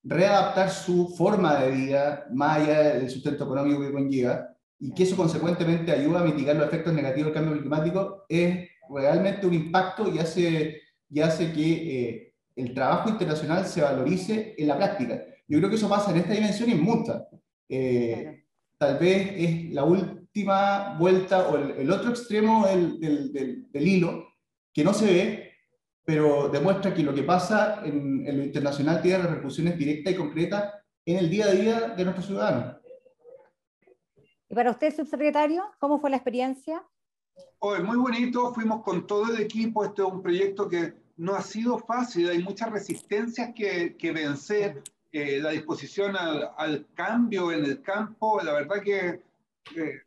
readaptar 0.03 0.72
su 0.72 1.08
forma 1.18 1.56
de 1.62 1.72
vida 1.72 2.27
más 2.34 2.58
allá 2.58 2.96
del 2.96 3.10
sustento 3.10 3.46
económico 3.46 3.80
que 3.80 3.94
conlleva 3.94 4.50
y 4.77 4.94
que 4.94 5.03
eso 5.03 5.15
consecuentemente 5.15 5.94
ayuda 5.94 6.20
a 6.20 6.25
mitigar 6.25 6.58
los 6.58 6.68
efectos 6.68 6.91
negativos 6.91 7.27
del 7.27 7.34
cambio 7.34 7.62
climático, 7.62 8.25
es 8.27 8.71
realmente 8.93 9.45
un 9.48 9.53
impacto 9.53 10.13
y 10.13 10.19
hace, 10.19 10.81
y 11.10 11.19
hace 11.19 11.51
que 11.51 11.71
eh, 11.71 12.33
el 12.55 12.74
trabajo 12.74 13.10
internacional 13.10 13.65
se 13.65 13.81
valorice 13.81 14.55
en 14.57 14.67
la 14.67 14.77
práctica. 14.77 15.24
Yo 15.48 15.57
creo 15.57 15.69
que 15.69 15.75
eso 15.75 15.89
pasa 15.89 16.12
en 16.12 16.17
esta 16.17 16.33
dimensión 16.33 16.69
y 16.69 16.74
en 16.74 16.81
muchas. 16.81 17.24
Eh, 17.69 18.45
tal 18.77 18.98
vez 18.98 19.33
es 19.36 19.71
la 19.71 19.83
última 19.83 20.98
vuelta 20.98 21.48
o 21.48 21.57
el, 21.57 21.91
otro 21.91 22.10
extremo 22.10 22.65
del, 22.67 23.00
del, 23.00 23.71
del, 23.71 23.88
hilo 23.88 24.27
que 24.74 24.83
no 24.83 24.93
se 24.93 25.05
ve, 25.05 25.51
pero 26.03 26.50
demuestra 26.50 26.93
que 26.93 27.03
lo 27.03 27.13
que 27.13 27.24
pasa 27.24 27.81
en, 27.83 28.25
en 28.25 28.38
lo 28.38 28.43
internacional 28.43 29.01
tiene 29.01 29.24
repercusiones 29.24 29.77
directas 29.77 30.13
y 30.13 30.17
concretas 30.17 30.74
en 31.05 31.17
el 31.17 31.29
día 31.29 31.45
a 31.45 31.51
día 31.51 31.79
de 31.89 32.03
nuestros 32.03 32.27
ciudadanos. 32.27 32.77
¿Y 34.50 34.55
para 34.55 34.71
usted, 34.71 34.93
subsecretario, 34.93 35.63
cómo 35.79 36.00
fue 36.00 36.10
la 36.10 36.17
experiencia? 36.17 36.83
Oh, 37.59 37.77
muy 37.83 37.97
bonito, 37.97 38.53
fuimos 38.53 38.81
con 38.83 39.05
todo 39.05 39.31
el 39.31 39.39
equipo, 39.39 39.85
este 39.85 40.01
es 40.01 40.07
un 40.07 40.23
proyecto 40.23 40.67
que 40.67 40.95
no 41.17 41.35
ha 41.35 41.41
sido 41.41 41.77
fácil, 41.77 42.29
hay 42.29 42.41
muchas 42.41 42.71
resistencias 42.71 43.51
que, 43.55 43.95
que 43.97 44.11
vencer, 44.11 44.81
eh, 45.11 45.39
la 45.39 45.51
disposición 45.51 46.15
al, 46.15 46.51
al, 46.57 46.88
cambio 46.95 47.51
en 47.51 47.65
el 47.65 47.81
campo, 47.81 48.41
la 48.41 48.53
verdad 48.53 48.81
que 48.81 49.23
eh, 49.75 50.01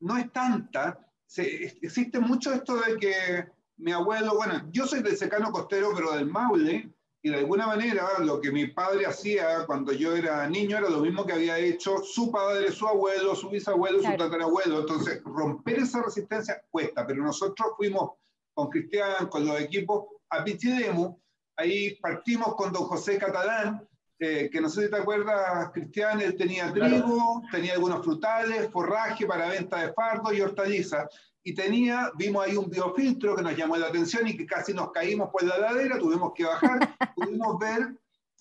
no 0.00 0.18
es 0.18 0.30
tanta. 0.32 1.06
Se, 1.24 1.64
existe 1.80 2.18
mucho 2.18 2.52
esto 2.52 2.76
de 2.80 2.96
que 2.98 3.46
mi 3.76 3.92
abuelo, 3.92 4.34
bueno, 4.34 4.68
yo 4.72 4.86
soy 4.86 5.02
del 5.02 5.16
secano 5.16 5.52
costero, 5.52 5.92
pero 5.94 6.12
del 6.12 6.26
Maule, 6.26 6.90
y 7.22 7.30
de 7.30 7.36
alguna 7.36 7.66
manera 7.66 8.18
lo 8.20 8.40
que 8.40 8.50
mi 8.50 8.68
padre 8.68 9.06
hacía 9.06 9.66
cuando 9.66 9.92
yo 9.92 10.16
era 10.16 10.48
niño 10.48 10.78
era 10.78 10.88
lo 10.88 11.00
mismo 11.00 11.26
que 11.26 11.34
había 11.34 11.58
hecho 11.58 11.98
su 12.02 12.30
padre, 12.30 12.72
su 12.72 12.86
abuelo, 12.88 13.34
su 13.34 13.50
bisabuelo, 13.50 14.02
su 14.02 14.16
tatarabuelo. 14.16 14.80
Entonces, 14.80 15.22
romper 15.24 15.80
esa 15.80 16.02
resistencia 16.02 16.62
cuesta, 16.70 17.06
pero 17.06 17.22
nosotros 17.22 17.72
fuimos 17.76 18.12
con 18.54 18.70
Cristian, 18.70 19.26
con 19.28 19.46
los 19.46 19.60
equipos, 19.60 20.06
a 20.30 20.42
Pichidemu. 20.42 21.20
Ahí 21.56 21.96
partimos 21.96 22.54
con 22.54 22.72
don 22.72 22.84
José 22.84 23.18
Catalán, 23.18 23.86
eh, 24.18 24.48
que 24.50 24.60
no 24.60 24.70
sé 24.70 24.84
si 24.84 24.90
te 24.90 24.96
acuerdas, 24.96 25.70
Cristian, 25.72 26.22
él 26.22 26.36
tenía 26.36 26.72
trigo, 26.72 27.42
tenía 27.52 27.74
algunos 27.74 28.02
frutales, 28.02 28.70
forraje 28.70 29.26
para 29.26 29.48
venta 29.48 29.82
de 29.82 29.92
fardo 29.92 30.32
y 30.32 30.40
hortalizas 30.40 31.06
y 31.42 31.54
tenía, 31.54 32.10
vimos 32.16 32.44
ahí 32.44 32.56
un 32.56 32.68
biofiltro 32.68 33.34
que 33.34 33.42
nos 33.42 33.56
llamó 33.56 33.76
la 33.76 33.86
atención 33.86 34.26
y 34.28 34.36
que 34.36 34.46
casi 34.46 34.74
nos 34.74 34.92
caímos 34.92 35.30
por 35.30 35.42
la 35.42 35.58
ladera, 35.58 35.98
tuvimos 35.98 36.32
que 36.34 36.44
bajar, 36.44 36.96
pudimos 37.16 37.58
ver 37.58 37.94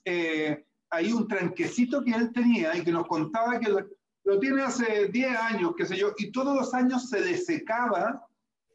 eh, 0.06 0.66
ahí 0.90 1.14
un 1.14 1.28
tranquecito 1.28 2.04
que 2.04 2.12
él 2.12 2.32
tenía 2.34 2.76
y 2.76 2.84
que 2.84 2.92
nos 2.92 3.08
contaba 3.08 3.60
que 3.60 3.70
lo, 3.70 4.40
tiene 4.40 4.62
hace 4.62 5.08
10 5.08 5.38
años, 5.38 5.74
qué 5.76 5.86
sé 5.86 5.98
yo, 5.98 6.14
y 6.18 6.32
todos 6.32 6.56
los 6.56 6.74
años 6.74 7.10
se 7.10 7.22
desecaba, 7.22 8.26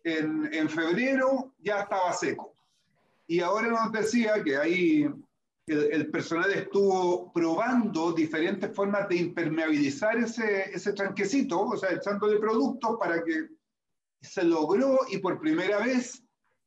en, 0.03 0.53
en 0.53 0.69
febrero 0.69 1.55
ya 1.61 1.81
estaba 1.81 2.13
seco. 2.13 2.53
Y 3.27 3.41
ahora 3.41 3.69
nos 3.69 3.93
decía 3.93 4.43
que 4.43 4.57
ahí 4.57 5.09
el, 5.67 5.93
el, 5.93 6.11
personal 6.11 6.51
estuvo 6.51 7.33
probando 7.33 8.13
diferentes 8.13 8.75
formas 8.75 9.09
de 9.09 9.17
impermeabilizar 9.17 10.19
ese, 10.19 10.71
ese 10.75 10.93
tranquecito, 10.93 11.61
o 11.63 11.77
sea, 11.77 11.93
echándole 11.93 12.39
productos 12.39 12.99
para 12.99 13.23
que 13.25 13.49
se 14.25 14.43
logró 14.43 15.01
y 15.11 15.19
por 15.19 15.39
primera 15.39 15.79
vez 15.79 16.23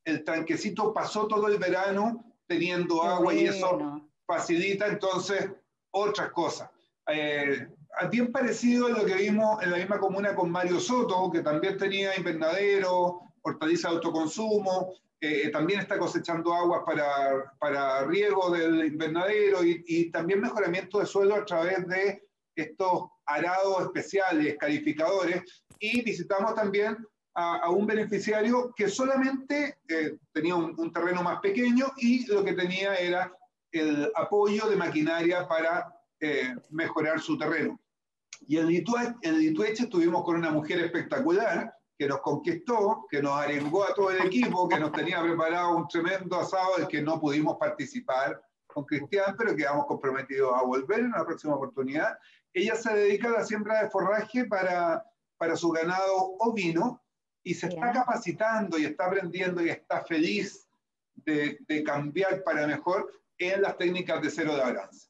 el 0.06 0.24
tanquecito 0.24 0.94
pasó 0.94 1.28
todo 1.28 1.48
el 1.48 1.58
verano 1.58 2.24
teniendo 2.48 3.04
agua 3.04 3.34
y 3.34 3.46
eso 3.46 4.02
facilita 4.26 4.88
entonces 4.88 5.50
otras 5.92 6.32
cosas. 6.32 6.70
Eh, 7.08 7.68
bien 8.12 8.32
parecido 8.32 8.88
a 8.88 8.92
lo 8.92 9.06
que 9.06 9.16
vimos 9.16 9.62
en 9.64 9.72
la 9.72 9.78
misma 9.78 10.00
comuna 10.00 10.36
con 10.36 10.52
Mario 10.52 10.80
Soto, 10.80 11.32
que 11.32 11.42
también 11.42 11.78
tenía 11.78 12.16
invernadero, 12.16 13.20
hortaliza 13.42 13.90
de 13.90 13.96
autoconsumo, 13.96 14.94
eh, 15.20 15.50
también 15.50 15.80
está 15.80 15.98
cosechando 15.98 16.54
aguas 16.54 16.84
para, 16.86 17.52
para 17.60 18.06
riego 18.06 18.52
del 18.52 18.86
invernadero 18.86 19.64
y, 19.64 19.84
y, 19.88 20.12
también 20.12 20.42
mejoramiento 20.42 21.00
de 21.00 21.08
suelo 21.08 21.36
a 21.36 21.46
través 21.46 21.88
de 21.88 22.24
estos 22.56 23.10
arados 23.26 23.84
especiales, 23.84 24.58
calificadores. 24.60 25.42
Y 25.80 26.02
visitamos 26.04 26.54
también 26.54 26.98
a, 27.40 27.70
un 27.70 27.86
beneficiario 27.86 28.74
que 28.76 28.90
solamente 28.90 29.78
eh, 29.88 30.18
tenía 30.34 30.56
un, 30.56 30.92
terreno 30.92 31.22
más 31.22 31.40
pequeño 31.40 31.86
y 31.98 32.26
lo 32.26 32.44
que 32.44 32.54
tenía 32.54 32.96
era 32.96 33.32
el 33.72 34.12
apoyo 34.16 34.68
de 34.68 34.76
maquinaria 34.76 35.48
para 35.48 35.96
eh, 36.20 36.56
mejorar 36.72 37.22
su 37.22 37.38
terreno. 37.38 37.80
Y 38.48 38.58
en 38.58 38.68
Litueche 38.68 39.84
estuvimos 39.84 40.24
con 40.24 40.36
una 40.36 40.50
mujer 40.50 40.80
espectacular 40.80 41.72
que 41.96 42.08
nos 42.08 42.22
conquistó, 42.22 43.06
que 43.10 43.22
nos 43.22 43.34
arengó 43.34 43.84
a 43.84 43.94
todo 43.94 44.10
el 44.10 44.26
equipo, 44.26 44.68
que 44.68 44.80
nos 44.80 44.92
tenía 44.92 45.22
preparado 45.22 45.78
un 45.78 45.88
tremendo 45.88 46.40
asado 46.40 46.78
del 46.78 46.88
que 46.88 47.04
no 47.04 47.20
pudimos 47.20 47.58
participar 47.58 48.42
con 48.66 48.84
Cristian, 48.86 49.36
pero 49.38 49.56
quedamos 49.56 49.86
comprometidos 49.86 50.54
a 50.56 50.64
volver 50.64 51.02
en 51.02 51.12
la 51.12 51.26
próxima 51.26 51.56
oportunidad. 51.56 52.18
Ella 52.54 52.76
se 52.76 52.96
dedica 52.96 53.28
a 53.28 53.32
la 53.40 53.46
siembra 53.46 53.84
de 53.84 53.90
forraje 53.92 54.46
para, 54.46 55.04
para 55.38 55.56
su 55.56 55.70
ganado 55.70 56.36
ovino 56.40 57.00
y 57.48 57.54
se 57.54 57.68
está 57.68 57.94
capacitando 57.94 58.78
y 58.78 58.84
está 58.84 59.06
aprendiendo 59.06 59.66
y 59.66 59.70
está 59.70 60.04
feliz 60.04 60.68
de, 61.16 61.58
de, 61.66 61.82
cambiar 61.82 62.44
para 62.44 62.68
mejor 62.68 63.10
en 63.38 63.62
las 63.62 63.78
técnicas 63.78 64.22
de 64.22 64.30
cero 64.30 64.54
de 64.54 64.64
avance. 64.64 65.08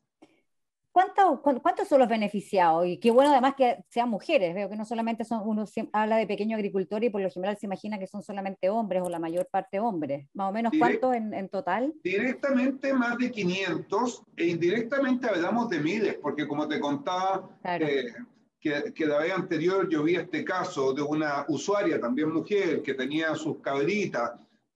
¿Cuántos, 0.92 1.40
¿Cuántos 1.62 1.88
son 1.88 2.00
los 2.00 2.08
beneficiados? 2.08 2.86
Y 2.86 3.00
qué 3.00 3.10
bueno 3.10 3.32
además 3.32 3.56
que 3.56 3.84
sean 3.90 4.10
mujeres. 4.10 4.54
Veo 4.54 4.70
que 4.70 4.76
no 4.76 4.86
solamente 4.86 5.24
son, 5.24 5.42
uno 5.46 5.66
habla 5.94 6.18
de 6.18 6.28
pequeño 6.28 6.56
agricultor 6.56 7.04
y 7.04 7.10
por 7.10 7.22
lo 7.22 7.30
general 7.32 7.58
se 7.58 7.66
imagina 7.66 7.98
que 7.98 8.08
son 8.08 8.22
solamente 8.22 8.70
hombres 8.70 9.02
o 9.04 9.10
la 9.10 9.20
mayor 9.20 9.48
parte 9.52 9.80
hombres. 9.80 10.28
Más 10.34 10.50
o 10.50 10.54
menos 10.54 10.74
cuántos 10.78 11.16
en, 11.16 11.34
en, 11.34 11.50
total? 11.50 11.94
Directamente 12.04 12.94
más 12.94 13.18
de 13.18 13.32
500 13.32 14.24
e 14.38 14.46
indirectamente 14.46 15.28
hablamos 15.28 15.70
de 15.70 15.80
miles, 15.80 16.18
porque 16.22 16.48
como 16.48 16.68
te 16.68 16.80
contaba, 16.80 17.50
claro. 17.62 17.88
eh, 17.88 18.14
que, 18.60 19.06
la 19.06 19.20
vez 19.20 19.34
anterior 19.34 19.88
yo 19.90 20.04
vi 20.04 20.16
este 20.16 20.44
caso 20.44 20.94
de 20.94 21.02
una 21.02 21.46
usuaria, 21.48 22.00
también 22.00 22.32
mujer, 22.32 22.82
que 22.82 22.94
tenía 22.94 23.36
sus 23.36 23.60
cabritas 23.62 24.34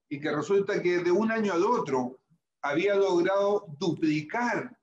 y 0.08 0.20
que 0.20 0.30
resulta 0.30 0.80
que 0.80 0.98
de 0.98 1.10
un 1.10 1.30
año 1.30 1.52
al 1.52 1.64
otro 1.64 2.18
había 2.62 2.94
logrado 2.94 3.66
duplicar 3.78 4.76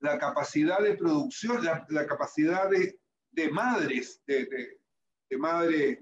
la 0.00 0.18
capacidad 0.18 0.80
de 0.80 0.94
producción, 0.94 1.62
la, 1.64 1.86
la 1.90 2.06
capacidad 2.06 2.70
de, 2.70 2.98
de, 3.30 3.50
madres, 3.50 4.22
de, 4.26 4.46
de, 4.46 4.80
de 5.28 5.36
madres 5.38 5.98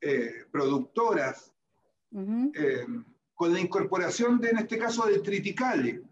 eh, 0.00 0.44
productoras, 0.52 1.52
uh 2.12 2.20
-huh. 2.20 2.52
eh, 2.54 2.86
con 3.34 3.52
la 3.52 3.60
incorporación 3.60 4.38
de, 4.40 4.50
en 4.50 4.58
este 4.58 4.78
caso, 4.78 5.06
del 5.06 5.22
triticale, 5.22 6.02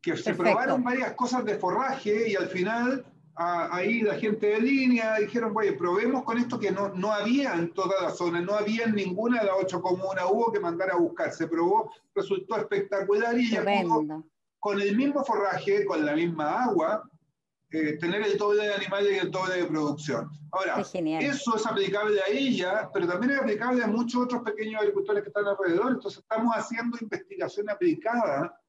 que 0.00 0.12
Perfecto. 0.12 0.30
se 0.30 0.34
probaron 0.36 0.82
varias 0.84 1.12
cosas 1.14 1.44
de 1.44 1.58
forraje 1.58 2.30
y 2.30 2.36
al 2.36 2.48
final 2.48 3.04
ahí 3.70 4.00
la 4.00 4.14
gente 4.14 4.46
de 4.46 4.60
línea 4.60 5.16
dijeron, 5.16 5.52
oye, 5.56 5.72
probemos 5.72 6.24
con 6.24 6.38
esto 6.38 6.58
que 6.58 6.70
no, 6.70 6.88
no 6.90 7.12
había 7.12 7.54
en 7.54 7.72
toda 7.72 8.02
la 8.02 8.10
zona, 8.10 8.40
no 8.40 8.54
había 8.54 8.84
en 8.84 8.94
ninguna 8.94 9.40
de 9.40 9.46
las 9.46 9.56
ocho 9.60 9.80
comunas, 9.80 10.24
hubo 10.30 10.52
que 10.52 10.60
mandar 10.60 10.90
a 10.90 10.96
buscar, 10.96 11.32
se 11.32 11.46
probó, 11.46 11.92
resultó 12.14 12.56
espectacular 12.56 13.38
y 13.38 13.50
ya 13.50 13.62
pudo, 13.62 14.24
con 14.58 14.80
el 14.80 14.96
mismo 14.96 15.24
forraje, 15.24 15.84
con 15.84 16.04
la 16.04 16.14
misma 16.14 16.64
agua, 16.64 17.02
eh, 17.70 17.96
tener 17.98 18.22
el 18.22 18.36
doble 18.36 18.66
de 18.66 18.74
animales 18.74 19.12
y 19.14 19.18
el 19.18 19.30
doble 19.30 19.56
de 19.56 19.64
producción. 19.64 20.30
Ahora, 20.50 20.80
eso 20.80 21.56
es 21.56 21.66
aplicable 21.66 22.20
a 22.20 22.30
ella, 22.30 22.90
pero 22.92 23.08
también 23.08 23.32
es 23.32 23.40
aplicable 23.40 23.82
a 23.82 23.86
muchos 23.86 24.24
otros 24.24 24.42
pequeños 24.42 24.82
agricultores 24.82 25.22
que 25.22 25.30
están 25.30 25.46
alrededor, 25.46 25.92
entonces 25.92 26.20
estamos 26.20 26.54
haciendo 26.54 26.98
investigación 27.00 27.70
aplicada, 27.70 28.60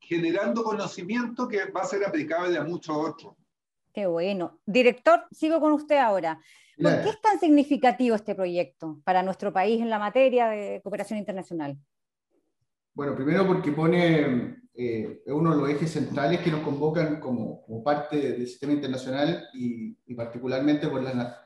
generando 0.00 0.64
conocimiento 0.64 1.46
que 1.46 1.66
va 1.66 1.82
a 1.82 1.84
ser 1.84 2.06
aplicable 2.06 2.56
a 2.56 2.64
muchos 2.64 2.96
otros. 2.96 3.34
Qué 3.98 4.06
bueno. 4.06 4.60
Director, 4.64 5.24
sigo 5.32 5.58
con 5.58 5.72
usted 5.72 5.96
ahora. 5.96 6.40
¿Por 6.80 7.02
qué 7.02 7.08
es 7.08 7.20
tan 7.20 7.40
significativo 7.40 8.14
este 8.14 8.36
proyecto 8.36 9.00
para 9.02 9.24
nuestro 9.24 9.52
país 9.52 9.82
en 9.82 9.90
la 9.90 9.98
materia 9.98 10.46
de 10.46 10.80
cooperación 10.84 11.18
internacional? 11.18 11.76
Bueno, 12.94 13.16
primero 13.16 13.44
porque 13.44 13.72
pone 13.72 14.54
eh, 14.72 15.22
uno 15.26 15.50
de 15.50 15.56
los 15.56 15.70
ejes 15.70 15.90
centrales 15.90 16.38
que 16.42 16.52
nos 16.52 16.60
convocan 16.60 17.18
como, 17.18 17.60
como 17.62 17.82
parte 17.82 18.34
del 18.34 18.46
sistema 18.46 18.72
internacional 18.72 19.48
y, 19.52 19.98
y 20.06 20.14
particularmente 20.14 20.86
por 20.86 21.02
las 21.02 21.36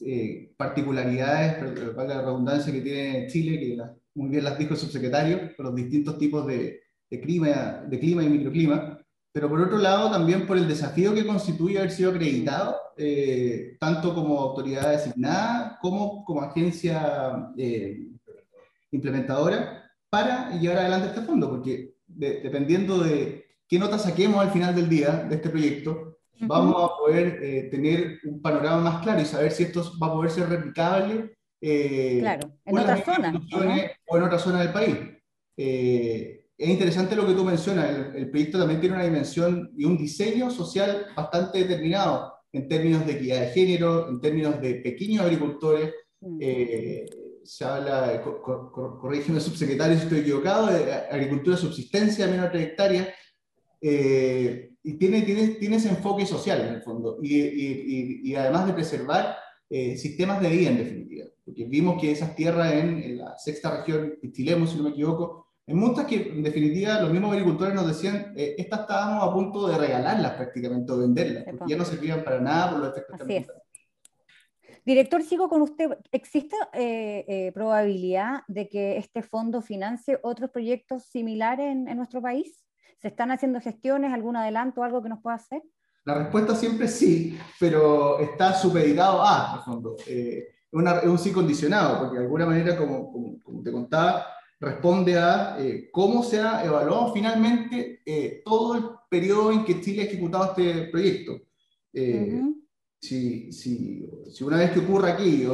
eh, 0.00 0.52
particularidades, 0.56 1.94
para 1.94 2.08
la 2.08 2.22
redundancia 2.22 2.72
que 2.72 2.80
tiene 2.80 3.28
Chile, 3.28 3.60
que 3.60 3.76
la, 3.76 3.94
muy 4.14 4.30
bien 4.30 4.42
las 4.42 4.58
dijo 4.58 4.74
el 4.74 4.80
subsecretario, 4.80 5.54
por 5.56 5.66
los 5.66 5.76
distintos 5.76 6.18
tipos 6.18 6.44
de, 6.44 6.80
de, 7.08 7.20
clima, 7.20 7.84
de 7.86 8.00
clima 8.00 8.24
y 8.24 8.30
microclima 8.30 9.03
pero 9.34 9.48
por 9.48 9.60
otro 9.60 9.78
lado 9.78 10.12
también 10.12 10.46
por 10.46 10.56
el 10.56 10.68
desafío 10.68 11.12
que 11.12 11.26
constituye 11.26 11.78
haber 11.78 11.90
sido 11.90 12.12
acreditado, 12.12 12.76
eh, 12.96 13.76
tanto 13.80 14.14
como 14.14 14.38
autoridad 14.38 14.92
designada 14.92 15.76
como 15.82 16.24
como 16.24 16.40
agencia 16.40 17.50
eh, 17.58 18.10
implementadora, 18.92 19.90
para 20.08 20.50
llevar 20.60 20.78
adelante 20.78 21.08
este 21.08 21.22
fondo, 21.22 21.50
porque 21.50 21.94
de, 22.06 22.42
dependiendo 22.42 23.02
de 23.02 23.44
qué 23.66 23.76
nota 23.76 23.98
saquemos 23.98 24.40
al 24.40 24.52
final 24.52 24.72
del 24.72 24.88
día 24.88 25.26
de 25.28 25.34
este 25.34 25.50
proyecto, 25.50 25.90
uh 25.90 26.44
-huh. 26.44 26.46
vamos 26.46 26.76
a 26.84 26.96
poder 26.96 27.40
eh, 27.42 27.68
tener 27.72 28.20
un 28.22 28.40
panorama 28.40 28.82
más 28.82 29.02
claro 29.02 29.20
y 29.20 29.24
saber 29.24 29.50
si 29.50 29.64
esto 29.64 29.82
va 30.00 30.06
a 30.06 30.12
poder 30.12 30.30
ser 30.30 30.48
replicable 30.48 31.36
claro, 32.20 32.52
en 32.64 32.78
otras 32.78 33.04
zonas. 33.04 33.34
O 34.06 34.16
en 34.16 34.22
otras 34.22 34.42
zonas 34.42 34.60
del 34.60 34.72
país. 34.72 34.96
Es 36.56 36.68
interesante 36.68 37.16
lo 37.16 37.26
que 37.26 37.34
tú 37.34 37.44
mencionas, 37.44 37.90
el, 37.90 38.16
el, 38.16 38.30
proyecto 38.30 38.58
también 38.58 38.80
tiene 38.80 38.94
una 38.94 39.04
dimensión 39.04 39.72
y 39.76 39.84
un 39.84 39.98
diseño 39.98 40.50
social 40.50 41.06
bastante 41.16 41.58
determinado 41.58 42.32
en 42.52 42.68
términos 42.68 43.04
de 43.04 43.12
equidad 43.12 43.40
de 43.40 43.48
género, 43.48 44.08
en 44.08 44.20
términos 44.20 44.60
de 44.60 44.76
pequeños 44.76 45.22
agricultores. 45.22 45.92
Mm. 46.20 46.38
Eh, 46.40 47.06
se 47.44 47.64
habla, 47.64 48.22
corrígeme 48.22 49.38
subsecretario 49.38 49.96
si 49.96 50.04
estoy 50.04 50.20
equivocado, 50.20 50.68
de 50.68 50.92
agricultura 50.92 51.58
subsistencia, 51.58 52.26
menos 52.26 52.50
trayectoria, 52.50 53.12
eh, 53.82 54.70
y 54.82 54.94
tiene, 54.94 55.22
tiene, 55.22 55.48
tiene, 55.48 55.76
ese 55.76 55.90
enfoque 55.90 56.24
social 56.24 56.62
en 56.62 56.74
el 56.74 56.82
fondo, 56.82 57.18
y, 57.22 57.38
y, 57.38 58.20
y 58.24 58.34
además 58.34 58.66
de 58.66 58.72
preservar 58.72 59.36
eh, 59.68 59.96
sistemas 59.98 60.40
de 60.40 60.48
vida 60.48 60.70
en 60.70 60.78
definitiva, 60.78 61.26
porque 61.44 61.64
vimos 61.64 62.00
que 62.00 62.12
esas 62.12 62.34
tierras 62.34 62.72
en, 62.72 63.02
en 63.02 63.18
la 63.18 63.36
sexta 63.36 63.76
región, 63.76 64.14
Pistilemo 64.22 64.66
si 64.66 64.78
no 64.78 64.84
me 64.84 64.90
equivoco, 64.90 65.43
en 65.66 65.78
muchas 65.78 66.06
que 66.06 66.28
en 66.28 66.42
definitiva 66.42 67.00
los 67.00 67.10
mismos 67.10 67.32
agricultores 67.32 67.74
nos 67.74 67.86
decían, 67.86 68.34
eh, 68.36 68.54
estas 68.58 68.80
estábamos 68.80 69.26
a 69.26 69.32
punto 69.32 69.66
de 69.66 69.78
regalarlas 69.78 70.32
prácticamente 70.32 70.92
o 70.92 70.98
venderlas, 70.98 71.44
porque 71.44 71.72
ya 71.72 71.76
no 71.76 71.84
servían 71.84 72.22
para 72.22 72.40
nada 72.40 72.70
por 72.70 72.80
los 72.80 72.88
efectos 72.90 73.20
Así 73.20 73.46
Director, 74.84 75.22
sigo 75.22 75.48
con 75.48 75.62
usted. 75.62 75.96
¿Existe 76.12 76.56
eh, 76.74 77.24
eh, 77.26 77.52
probabilidad 77.52 78.42
de 78.48 78.68
que 78.68 78.98
este 78.98 79.22
fondo 79.22 79.62
financie 79.62 80.18
otros 80.22 80.50
proyectos 80.50 81.04
similares 81.04 81.72
en, 81.72 81.96
nuestro 81.96 82.20
país? 82.20 82.62
¿Se 83.00 83.08
están 83.08 83.30
haciendo 83.30 83.62
gestiones, 83.62 84.12
algún 84.12 84.36
adelanto, 84.36 84.82
algo 84.82 85.02
que 85.02 85.08
nos 85.08 85.22
pueda 85.22 85.36
hacer? 85.36 85.62
La 86.04 86.18
respuesta 86.18 86.54
siempre 86.54 86.86
sí, 86.88 87.38
pero 87.58 88.18
está 88.18 88.52
supeditado 88.52 89.22
a, 89.22 89.54
el 89.56 89.62
fondo. 89.62 89.96
es 90.06 91.08
un 91.08 91.18
sí 91.18 91.32
condicionado, 91.32 92.00
porque 92.00 92.18
de 92.18 92.24
alguna 92.24 92.44
manera, 92.44 92.76
como, 92.76 93.40
como 93.42 93.62
te 93.62 93.72
contaba, 93.72 94.26
responde 94.64 95.18
a 95.18 95.56
eh, 95.60 95.88
cómo 95.92 96.22
se 96.22 96.40
ha 96.40 96.64
evaluado 96.64 97.12
finalmente 97.12 98.00
eh, 98.04 98.42
todo 98.44 98.74
el 98.76 98.84
periodo 99.08 99.52
en 99.52 99.64
que 99.64 99.80
Chile 99.80 100.02
ha 100.02 100.06
ejecutado 100.06 100.46
este 100.46 100.88
proyecto. 100.88 101.40
Eh, 101.92 102.40
si, 102.98 103.52
si, 103.52 104.08
si, 104.30 104.44
una 104.44 104.56
vez 104.56 104.72
que 104.72 104.80
ocurra 104.80 105.12
aquí, 105.12 105.46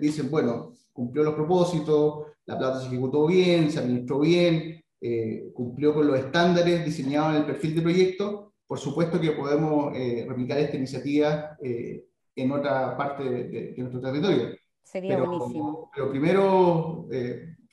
dicen, 0.00 0.30
bueno, 0.30 0.72
cumplió 0.92 1.22
los 1.22 1.34
propósitos, 1.34 2.26
la 2.46 2.58
plata 2.58 2.80
se 2.80 2.86
ejecutó 2.86 3.26
bien, 3.26 3.70
se 3.70 3.78
administró 3.78 4.20
bien, 4.20 4.82
cumplió 5.52 5.92
con 5.92 6.06
los 6.06 6.18
estándares 6.18 6.84
diseñados 6.84 7.30
en 7.32 7.36
el 7.42 7.46
perfil 7.46 7.74
de 7.76 7.82
proyecto, 7.82 8.54
por 8.66 8.78
supuesto 8.78 9.20
que 9.20 9.32
podemos 9.32 9.92
replicar 9.92 10.58
esta 10.58 10.78
iniciativa 10.78 11.58
en 11.60 12.50
otra 12.50 12.96
parte 12.96 13.22
de, 13.22 13.74
nuestro 13.76 14.00
territorio. 14.00 14.56
Sería 14.82 15.22
buenísimo. 15.22 15.90
Pero 15.94 16.10
primero 16.10 17.06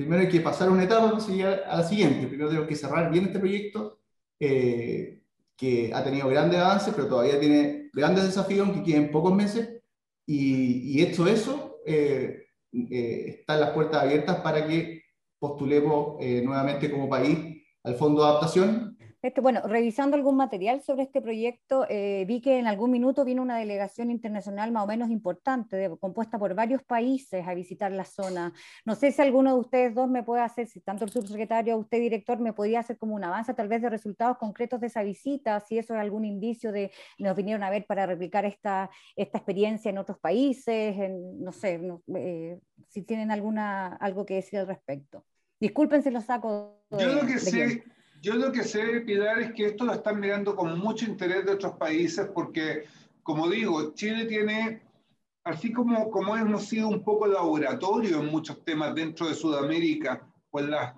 primero 0.01 0.21
hay 0.21 0.29
que 0.29 0.41
pasar 0.41 0.69
una 0.69 0.83
etapa 0.83 1.11
para 1.11 1.43
a 1.67 1.77
la 1.77 1.83
siguiente. 1.83 2.27
Primero 2.27 2.49
tenemos 2.49 2.69
que 2.69 2.75
cerrar 2.75 3.11
bien 3.11 3.25
este 3.25 3.39
proyecto, 3.39 3.99
eh, 4.39 5.21
que 5.55 5.91
ha 5.93 6.03
tenido 6.03 6.27
grandes 6.27 6.59
avances, 6.59 6.93
pero 6.93 7.07
todavía 7.07 7.39
tiene 7.39 7.89
grandes 7.93 8.25
desafíos, 8.25 8.67
aunque 8.67 8.83
queden 8.83 9.11
pocos 9.11 9.33
meses. 9.33 9.81
Y, 10.25 10.97
y 10.97 11.01
hecho 11.01 11.27
eso, 11.27 11.77
eh, 11.85 12.47
eh, 12.73 13.25
están 13.39 13.59
las 13.59 13.71
puertas 13.71 14.03
abiertas 14.03 14.41
para 14.41 14.67
que 14.67 15.03
postulemos 15.39 16.17
nuevamente 16.43 16.91
como 16.91 17.09
país 17.09 17.63
al 17.83 17.95
Fondo 17.95 18.21
de 18.21 18.29
Adaptación, 18.29 18.97
este, 19.21 19.39
bueno, 19.39 19.61
revisando 19.65 20.15
algún 20.17 20.35
material 20.35 20.81
sobre 20.81 21.03
este 21.03 21.21
proyecto, 21.21 21.85
eh, 21.89 22.25
vi 22.27 22.41
que 22.41 22.57
en 22.57 22.65
algún 22.65 22.89
minuto 22.89 23.23
vino 23.23 23.43
una 23.43 23.57
delegación 23.57 24.09
internacional 24.09 24.71
más 24.71 24.83
o 24.83 24.87
menos 24.87 25.11
importante, 25.11 25.91
compuesta 25.99 26.39
por 26.39 26.55
varios 26.55 26.81
países, 26.83 27.47
a 27.47 27.53
visitar 27.53 27.91
la 27.91 28.03
zona. 28.03 28.51
No 28.83 28.95
sé 28.95 29.11
si 29.11 29.21
alguno 29.21 29.53
de 29.53 29.59
ustedes 29.59 29.93
dos 29.93 30.09
me 30.09 30.23
puede 30.23 30.41
hacer, 30.41 30.67
si 30.67 30.81
tanto 30.81 31.05
el 31.05 31.11
subsecretario 31.11 31.75
o 31.75 31.79
usted, 31.79 31.99
director, 31.99 32.39
me 32.39 32.53
podría 32.53 32.79
hacer 32.79 32.97
como 32.97 33.13
un 33.13 33.23
avance 33.23 33.53
tal 33.53 33.67
vez 33.67 33.83
de 33.83 33.89
resultados 33.89 34.37
concretos 34.39 34.81
de 34.81 34.87
esa 34.87 35.03
visita, 35.03 35.59
si 35.59 35.77
eso 35.77 35.93
es 35.93 35.99
algún 35.99 36.25
indicio 36.25 36.71
de 36.71 36.91
nos 37.19 37.35
vinieron 37.35 37.61
a 37.63 37.69
ver 37.69 37.85
para 37.85 38.07
replicar 38.07 38.45
esta, 38.45 38.89
esta 39.15 39.37
experiencia 39.37 39.89
en 39.89 39.99
otros 39.99 40.17
países, 40.17 40.95
no 41.11 41.51
sé, 41.51 41.79
eh, 42.15 42.59
si 42.87 43.03
tienen 43.03 43.29
alguna, 43.29 43.95
algo 43.97 44.25
que 44.25 44.35
decir 44.35 44.57
al 44.57 44.67
respecto. 44.67 45.25
Disculpen 45.59 46.01
si 46.01 46.09
lo 46.09 46.21
saco. 46.21 46.81
Yo 46.89 47.13
lo 47.13 47.27
que 47.27 47.37
sé 47.37 47.83
yo 48.21 48.35
lo 48.35 48.51
que 48.51 48.63
sé, 48.63 49.01
Pilar, 49.01 49.39
es 49.39 49.53
que 49.53 49.65
esto 49.65 49.83
lo 49.83 49.93
están 49.93 50.19
mirando 50.19 50.55
con 50.55 50.77
mucho 50.77 51.05
interés 51.05 51.43
de 51.43 51.53
otros 51.53 51.73
países 51.77 52.29
porque, 52.33 52.85
como 53.23 53.49
digo, 53.49 53.93
Chile 53.95 54.25
tiene, 54.25 54.83
así 55.43 55.73
como, 55.73 56.11
como 56.11 56.37
hemos 56.37 56.65
sido 56.65 56.87
un 56.87 57.03
poco 57.03 57.25
laboratorio 57.25 58.19
en 58.19 58.27
muchos 58.27 58.63
temas 58.63 58.93
dentro 58.93 59.27
de 59.27 59.33
Sudamérica, 59.33 60.27
pues 60.51 60.65
las 60.67 60.93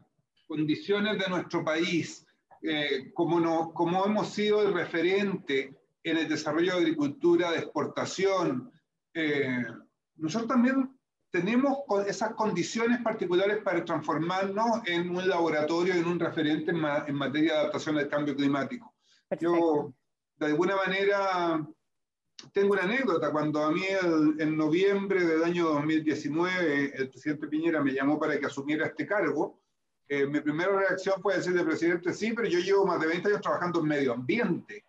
condiciones 0.48 1.18
de 1.18 1.30
nuestro 1.30 1.64
país, 1.64 2.28
eh, 2.62 3.12
como, 3.14 3.40
no, 3.40 3.72
como 3.74 4.06
hemos 4.06 4.28
sido 4.30 4.62
el 4.62 4.74
referente 4.74 5.74
en 6.04 6.18
el 6.18 6.28
desarrollo 6.28 6.74
de 6.74 6.82
agricultura 6.82 7.52
de 7.52 7.60
exportación, 7.60 8.70
eh, 9.14 9.64
nosotros 10.18 10.50
también 10.50 10.93
tenemos 11.34 11.80
esas 12.06 12.36
condiciones 12.36 13.02
particulares 13.02 13.58
para 13.64 13.84
transformarnos 13.84 14.86
en 14.86 15.10
un 15.10 15.28
laboratorio, 15.28 15.96
en 15.96 16.06
un 16.06 16.20
referente 16.20 16.70
en, 16.70 17.16
materia 17.16 17.54
de 17.54 17.60
adaptación 17.60 17.98
al 17.98 18.08
cambio 18.08 18.36
climático. 18.36 18.94
Yo, 19.40 19.92
de 20.38 20.46
alguna 20.46 20.76
manera, 20.76 21.68
tengo 22.54 22.74
una 22.74 22.84
anécdota. 22.84 23.32
Cuando 23.32 23.64
a 23.64 23.72
mí 23.72 23.82
en 24.38 24.56
noviembre 24.56 25.26
del 25.26 25.44
año 25.44 25.70
2019 25.70 26.94
el 26.96 27.10
presidente 27.10 27.48
Piñera 27.48 27.82
me 27.82 27.94
llamó 27.94 28.20
para 28.20 28.40
que 28.40 28.46
asumiera 28.46 28.86
este 28.86 29.08
cargo, 29.08 29.60
eh, 30.08 30.28
mi 30.28 30.40
primera 30.40 30.78
reacción 30.78 31.20
fue 31.20 31.38
decirle, 31.38 31.64
presidente, 31.64 32.14
sí, 32.14 32.34
pero 32.34 32.48
yo 32.48 32.60
llevo 32.60 32.86
más 32.86 33.02
de 33.02 33.08
20 33.08 33.28
años 33.30 33.42
trabajando 33.42 33.80
en 33.80 33.88
medio 33.88 34.14
ambiente. 34.14 34.86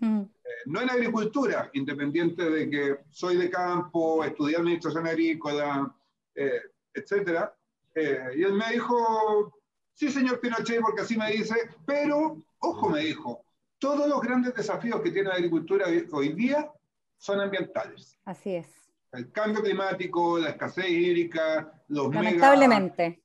Mm 0.00 0.22
no 0.66 0.80
en 0.80 0.90
agricultura, 0.90 1.70
independiente 1.74 2.48
de 2.48 2.70
que 2.70 2.98
soy 3.10 3.36
de 3.36 3.50
campo, 3.50 4.24
estudié 4.24 4.56
administración 4.56 5.06
agrícola, 5.06 5.94
eh, 6.34 6.60
etc. 6.94 7.48
Eh, 7.94 8.18
y 8.36 8.42
él 8.42 8.54
me 8.54 8.72
dijo, 8.72 9.52
sí, 9.94 10.10
señor 10.10 10.40
Pinochet, 10.40 10.80
porque 10.80 11.02
así 11.02 11.16
me 11.16 11.30
dice, 11.30 11.54
pero, 11.86 12.42
ojo, 12.58 12.88
me 12.88 13.00
dijo, 13.00 13.44
todos 13.78 14.08
los 14.08 14.20
grandes 14.20 14.54
desafíos 14.54 15.00
que 15.02 15.10
tiene 15.10 15.28
la 15.28 15.34
agricultura 15.34 15.86
hoy 16.12 16.32
día 16.32 16.70
son 17.18 17.40
ambientales. 17.40 18.18
Así 18.24 18.54
es. 18.54 18.68
El 19.12 19.30
cambio 19.30 19.62
climático, 19.62 20.38
la 20.38 20.50
escasez 20.50 20.88
hídrica, 20.88 21.70
los, 21.88 22.08
Mega, 22.08 22.56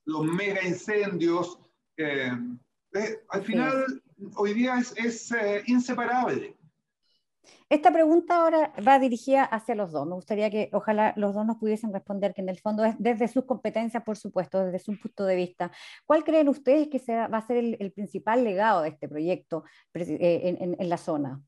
los 0.03 0.25
mega 0.25 0.61
incendios. 0.67 1.59
Eh, 1.95 2.31
al 3.29 3.41
final, 3.43 4.03
hoy 4.35 4.53
día 4.53 4.79
es, 4.79 4.93
es 4.97 5.33
inseparable. 5.67 6.56
Esta 7.69 7.91
pregunta 7.91 8.37
ahora 8.37 8.71
va 8.87 8.97
dirigida 8.97 9.43
hacia 9.43 9.75
los 9.75 9.91
dos. 9.91 10.07
Me 10.07 10.15
gustaría 10.15 10.49
que 10.49 10.69
ojalá 10.71 11.13
los 11.17 11.35
dos 11.35 11.45
nos 11.45 11.57
pudiesen 11.57 11.91
responder, 11.91 12.33
que 12.33 12.41
en 12.41 12.47
el 12.47 12.59
fondo 12.59 12.85
es 12.85 12.95
desde 12.97 13.27
sus 13.27 13.43
competencias, 13.43 14.03
por 14.03 14.15
supuesto, 14.15 14.63
desde 14.63 14.79
su 14.79 14.97
punto 14.97 15.25
de 15.25 15.35
vista. 15.35 15.69
¿Cuál 16.05 16.23
creen 16.23 16.47
ustedes 16.47 16.87
que 16.87 16.99
sea, 16.99 17.27
va 17.27 17.39
a 17.39 17.45
ser 17.45 17.57
el, 17.57 17.91
principal 17.91 18.45
legado 18.45 18.83
de 18.83 18.89
este 18.89 19.09
proyecto 19.09 19.65
eh, 19.93 20.75
en, 20.79 20.89
la 20.89 20.97
zona? 20.97 21.41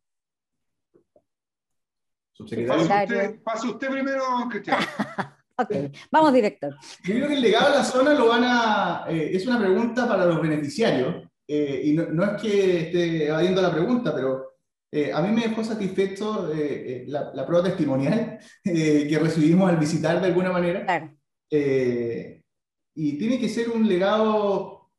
Subsecretario. 2.33 3.41
Pase 3.41 3.67
usted, 3.67 3.89
primero, 3.89 4.23
Cristian. 4.49 4.77
ok, 5.57 5.71
vamos 6.11 6.33
director. 6.33 6.75
Yo 7.05 7.13
creo 7.13 7.27
que 7.29 7.35
el 7.35 7.41
legado 7.41 7.71
de 7.71 7.77
la 7.77 7.83
zona 7.85 8.13
lo 8.13 8.27
van 8.27 8.43
a... 8.43 9.05
Eh, 9.07 9.31
es 9.37 9.47
una 9.47 9.57
pregunta 9.57 10.05
para 10.05 10.25
los 10.25 10.41
beneficiarios. 10.41 11.29
Eh, 11.47 11.81
y 11.85 11.93
no, 11.93 12.07
no, 12.07 12.25
es 12.25 12.41
que 12.41 12.81
esté 12.81 13.27
evadiendo 13.27 13.61
la 13.61 13.71
pregunta, 13.71 14.13
pero 14.13 14.48
eh, 14.91 15.11
a 15.13 15.21
mí 15.21 15.29
me 15.29 15.47
dejó 15.47 15.63
satisfecho 15.63 16.51
eh, 16.51 17.03
eh, 17.03 17.05
la, 17.07 17.45
prueba 17.45 17.65
testimonial 17.65 18.39
que 18.63 19.19
recibimos 19.21 19.69
al 19.69 19.77
visitar 19.77 20.19
de 20.19 20.27
alguna 20.27 20.51
manera. 20.51 21.13
y 21.51 23.17
tiene 23.17 23.39
que 23.39 23.49
ser 23.49 23.69
un 23.69 23.87
legado 23.87 24.89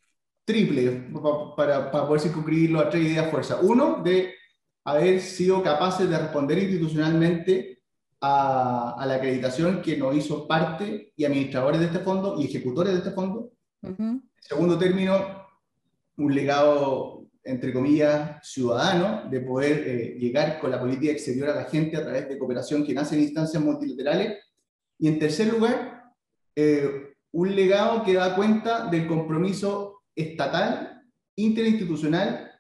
triple 0.45 1.09
para, 1.57 1.91
para 1.91 2.07
poder 2.07 2.21
circunscribirlo 2.21 2.81
a 2.81 2.89
tres 2.89 3.05
ideas 3.05 3.31
fuerza. 3.31 3.59
Uno, 3.63 4.01
de 4.03 4.35
haber 4.85 5.21
sido 5.21 5.63
capaces 5.63 6.09
de 6.09 6.19
responder 6.19 6.59
institucionalmente 6.59 7.83
a, 8.21 8.95
a, 8.99 9.07
la 9.07 9.15
acreditación 9.15 9.83
que 9.83 9.97
nos 9.97 10.15
hizo 10.15 10.47
parte 10.47 11.13
y 11.17 11.25
administradores 11.25 11.81
de 11.81 11.87
este 11.87 11.99
fondo 12.01 12.41
y 12.41 12.45
ejecutores 12.45 12.93
de 12.93 12.99
este 12.99 13.11
fondo. 13.11 13.53
Segundo 14.41 14.79
término, 14.79 15.47
un 16.17 16.35
legado 16.35 17.20
entre 17.43 17.73
comillas, 17.73 18.39
ciudadano, 18.47 19.29
de 19.31 19.41
poder 19.41 19.85
eh, 19.87 20.17
llegar 20.19 20.59
con 20.61 20.71
la 20.71 20.81
política 20.81 21.13
exterior 21.13 21.51
a 21.51 21.55
la 21.55 21.65
gente 21.65 21.97
a 21.97 22.03
través 22.03 22.29
de 22.29 22.39
cooperación 22.39 22.85
que 22.85 22.95
nace 22.95 23.17
en 23.17 23.23
instancias 23.23 23.63
multilaterales. 23.63 24.39
Y 24.99 25.09
en 25.09 25.19
tercer 25.19 25.49
lugar, 25.49 26.05
eh, 26.55 27.15
un 27.33 27.55
legado 27.55 28.05
que 28.05 28.15
da 28.15 28.35
cuenta 28.37 28.87
del 28.87 29.07
compromiso 29.07 30.03
estatal, 30.15 31.03
interinstitucional 31.37 32.51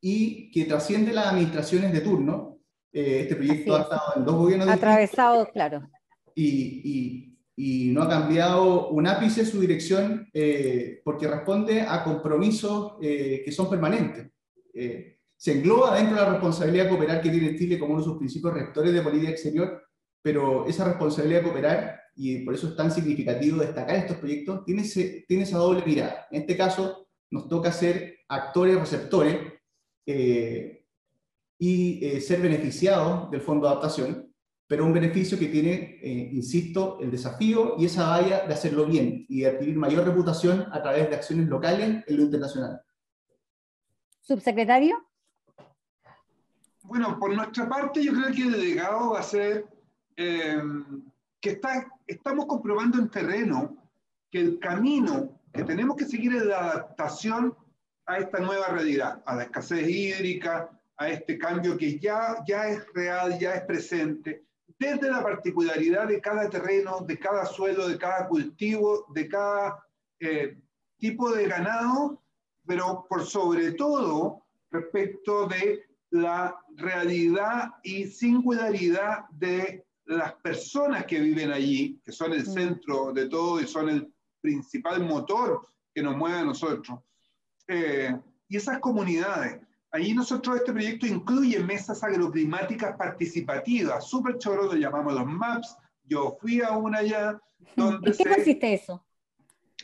y 0.00 0.50
que 0.50 0.64
trasciende 0.64 1.12
las 1.12 1.28
administraciones 1.28 1.92
de 1.92 2.00
turno. 2.00 2.58
Eh, 2.92 3.20
este 3.22 3.36
proyecto 3.36 3.76
ha 3.76 3.82
estado 3.82 4.12
en 4.16 4.24
dos 4.24 4.36
gobiernos. 4.36 4.68
Atravesado, 4.68 5.48
claro. 5.52 5.88
Y, 6.34 6.80
y 6.84 7.35
no 7.56 8.02
ha 8.02 8.08
cambiado 8.08 8.90
un 8.90 9.06
ápice 9.06 9.46
su 9.46 9.60
dirección 9.60 10.28
eh, 10.32 11.00
porque 11.02 11.26
responde 11.26 11.80
a 11.80 12.04
compromisos 12.04 12.94
eh, 13.00 13.40
que 13.44 13.50
son 13.50 13.70
permanentes. 13.70 14.30
Eh, 14.74 15.20
se 15.34 15.52
engloba 15.52 15.96
dentro 15.96 16.16
de 16.16 16.22
la 16.22 16.30
responsabilidad 16.32 16.88
cooperar 16.88 17.22
que 17.22 17.30
tiene 17.30 17.56
Chile 17.56 17.78
como 17.78 17.94
uno 17.94 18.02
de 18.02 18.08
sus 18.08 18.18
principios 18.18 18.52
rectores 18.52 18.92
de 18.92 19.00
política 19.00 19.30
exterior, 19.30 19.82
pero 20.22 20.66
esa 20.66 20.84
responsabilidad 20.84 21.40
de 21.40 21.44
cooperar, 21.44 22.00
y 22.14 22.44
por 22.44 22.54
eso 22.54 22.68
es 22.68 22.76
tan 22.76 22.90
significativo 22.90 23.58
destacar 23.58 23.96
estos 23.96 24.18
proyectos, 24.18 24.64
tiene, 24.64 24.82
tiene 25.26 25.42
esa 25.42 25.58
doble 25.58 25.82
mirada. 25.84 26.26
En 26.30 26.42
este 26.42 26.56
caso, 26.56 27.08
nos 27.30 27.48
toca 27.48 27.72
ser 27.72 28.18
actores 28.28 28.78
receptores 28.78 29.36
y 31.58 32.20
ser 32.20 32.40
beneficiados 32.40 33.30
del 33.30 33.40
fondo 33.40 33.66
de 33.66 33.72
adaptación, 33.72 34.25
pero 34.66 34.84
un 34.84 34.92
beneficio 34.92 35.38
que 35.38 35.46
tiene, 35.46 35.98
eh, 36.02 36.30
insisto, 36.32 36.98
el 37.00 37.10
desafío 37.10 37.76
y 37.78 37.86
esa 37.86 38.08
valla 38.08 38.46
de 38.46 38.54
hacerlo 38.54 38.86
bien 38.86 39.24
y 39.28 39.40
de 39.40 39.48
adquirir 39.48 39.76
mayor 39.76 40.04
reputación 40.04 40.66
a 40.72 40.82
través 40.82 41.08
de 41.08 41.16
acciones 41.16 41.48
locales 41.48 42.04
en 42.06 42.16
lo 42.16 42.22
internacional. 42.22 42.80
Subsecretario. 44.20 45.06
Bueno, 46.82 47.18
por 47.18 47.34
nuestra 47.34 47.68
parte 47.68 48.02
yo 48.02 48.12
creo 48.12 48.34
que 48.34 48.42
el 48.42 48.60
legado 48.60 49.10
va 49.10 49.20
a 49.20 49.22
ser 49.22 49.66
eh, 50.16 50.60
que 51.40 51.50
está, 51.50 51.86
estamos 52.06 52.46
comprobando 52.46 52.98
en 52.98 53.08
terreno 53.08 53.76
que 54.30 54.40
el 54.40 54.58
camino 54.58 55.40
que 55.52 55.64
tenemos 55.64 55.96
que 55.96 56.04
seguir 56.04 56.34
es 56.34 56.44
la 56.44 56.70
adaptación 56.70 57.56
a 58.06 58.18
esta 58.18 58.38
nueva 58.38 58.68
realidad, 58.68 59.22
a 59.26 59.36
la 59.36 59.44
escasez 59.44 59.88
hídrica, 59.88 60.70
a 60.96 61.08
este 61.08 61.38
cambio 61.38 61.76
que 61.76 61.98
ya, 61.98 62.36
ya 62.46 62.68
es 62.68 62.84
real, 62.94 63.38
ya 63.38 63.54
es 63.54 63.62
presente, 63.62 64.44
desde 64.78 65.10
la 65.10 65.22
particularidad 65.22 66.08
de 66.08 66.20
cada 66.20 66.48
terreno, 66.50 67.00
de 67.00 67.18
cada 67.18 67.46
suelo, 67.46 67.88
de 67.88 67.98
cada 67.98 68.28
cultivo, 68.28 69.06
de 69.14 69.28
cada 69.28 69.84
eh, 70.20 70.58
tipo 70.98 71.32
de 71.32 71.48
ganado, 71.48 72.22
pero 72.66 73.06
por 73.08 73.24
sobre 73.24 73.72
todo 73.72 74.42
respecto 74.70 75.46
de 75.46 75.82
la 76.10 76.56
realidad 76.76 77.74
y 77.82 78.06
singularidad 78.06 79.28
de 79.30 79.84
las 80.04 80.34
personas 80.34 81.04
que 81.06 81.20
viven 81.20 81.52
allí, 81.52 82.00
que 82.04 82.12
son 82.12 82.32
el 82.32 82.42
mm. 82.42 82.52
centro 82.52 83.12
de 83.12 83.28
todo 83.28 83.60
y 83.60 83.66
son 83.66 83.88
el 83.88 84.12
principal 84.40 85.02
motor 85.04 85.66
que 85.94 86.02
nos 86.02 86.16
mueve 86.16 86.38
a 86.38 86.44
nosotros. 86.44 87.00
Eh, 87.68 88.16
y 88.48 88.56
esas 88.56 88.78
comunidades. 88.78 89.60
Allí 89.96 90.12
nosotros 90.12 90.56
este 90.56 90.74
proyecto 90.74 91.06
incluye 91.06 91.58
mesas 91.58 92.04
agroclimáticas 92.04 92.98
participativas, 92.98 94.06
súper 94.06 94.36
choro, 94.36 94.64
lo 94.64 94.74
llamamos 94.74 95.14
los 95.14 95.24
MAPS. 95.24 95.74
Yo 96.04 96.36
fui 96.38 96.60
a 96.60 96.76
una 96.76 96.98
allá 96.98 97.40
donde... 97.74 98.10
¿En 98.10 98.16
qué 98.18 98.24
consiste 98.24 98.74
eso? 98.74 99.02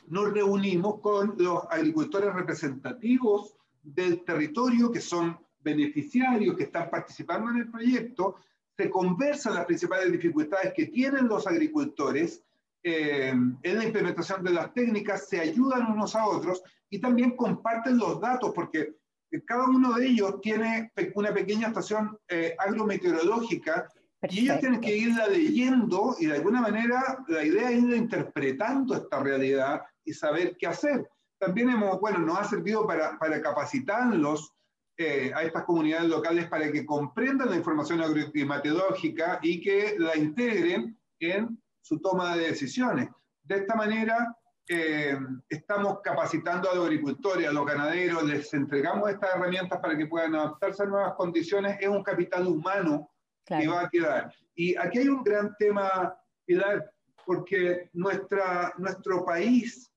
Nos 0.09 0.31
reunimos 0.35 1.01
con 1.01 1.35
los 1.39 1.63
agricultores 1.71 2.35
representativos 2.35 3.57
del 3.83 4.23
territorio 4.23 4.93
que 4.93 5.01
son 5.01 5.39
beneficiarios, 5.61 6.59
que 6.59 6.65
están 6.65 6.91
participando 6.91 7.51
en 7.51 7.57
el 7.57 7.71
proyecto, 7.71 8.37
se 8.77 8.91
conversan 8.91 9.55
las 9.55 9.65
principales 9.65 10.13
dificultades 10.13 10.75
que 10.75 10.89
tienen 10.89 11.27
los 11.27 11.47
agricultores 11.47 12.45
eh, 12.83 13.31
en 13.31 13.79
la 13.79 13.85
implementación 13.85 14.45
de 14.45 14.51
las 14.51 14.75
técnicas, 14.75 15.27
se 15.27 15.41
ayudan 15.41 15.91
unos 15.91 16.15
a 16.15 16.27
otros 16.27 16.63
y 16.91 17.01
también 17.01 17.35
comparten 17.35 17.97
los 17.97 18.21
datos, 18.21 18.53
porque 18.55 19.01
cada 19.41 19.65
uno 19.65 19.95
de 19.95 20.07
ellos 20.07 20.41
tiene 20.41 20.93
una 21.15 21.33
pequeña 21.33 21.69
estación 21.69 22.19
eh, 22.29 22.55
agrometeorológica 22.59 23.89
y 24.29 24.41
ellos 24.41 24.61
tienen 24.61 24.81
que 24.81 24.97
irla 24.97 25.27
leyendo 25.27 26.15
y 26.19 26.27
de 26.27 26.37
alguna 26.37 26.61
manera 26.61 27.25
la 27.29 27.45
idea 27.45 27.71
es 27.71 27.83
ir 27.83 27.95
interpretando 27.95 28.95
esta 28.95 29.21
realidad 29.21 29.83
y 30.05 30.13
saber 30.13 30.57
qué 30.59 30.67
hacer. 30.67 31.09
También 31.39 31.71
hemos, 31.71 32.01
bueno, 32.01 32.19
nos 32.19 32.39
ha 32.39 32.45
servido 32.45 32.87
para, 32.87 33.19
para 33.19 33.41
capacitarlos 33.41 34.53
eh, 34.99 35.33
a 35.35 35.43
estas 35.43 35.65
comunidades 35.65 36.09
locales 36.09 36.47
para 36.49 36.71
que 36.71 36.85
comprendan 36.85 37.51
la 37.51 37.57
información 37.57 38.03
agroclimatológica 38.03 39.41
y 39.43 39.61
que 39.61 39.97
la 39.99 40.17
integren 40.17 40.99
en 41.19 41.59
su 41.81 41.99
toma 41.99 42.37
de 42.37 42.49
decisiones. 42.49 43.09
De 43.43 43.57
esta 43.57 43.75
manera, 43.75 44.37
eh, 44.69 45.19
estamos 45.49 46.01
capacitando 46.03 46.71
a 46.71 46.75
los 46.75 46.87
agricultores, 46.87 47.49
a 47.49 47.53
los 47.53 47.67
ganaderos, 47.67 48.23
les 48.25 48.53
entregamos 48.55 49.11
estas 49.11 49.35
herramientas 49.35 49.81
para 49.81 49.97
que 49.97 50.07
puedan 50.07 50.35
adaptarse 50.35 50.83
a 50.83 50.87
nuevas 50.87 51.15
condiciones, 51.15 51.79
es 51.81 51.89
un 51.89 52.03
capital 52.03 52.47
humano 52.47 53.11
que 53.45 53.67
va 53.67 53.83
a 53.83 53.89
quedar. 53.89 54.33
Y 54.55 54.77
aquí 54.77 54.99
hay 54.99 55.09
un 55.09 55.25
gran 55.25 55.57
tema, 55.59 56.17
Pilar, 56.45 56.93
porque 57.27 57.91
nuestra, 57.93 58.73
nuestro 58.79 59.25
país 59.25 59.91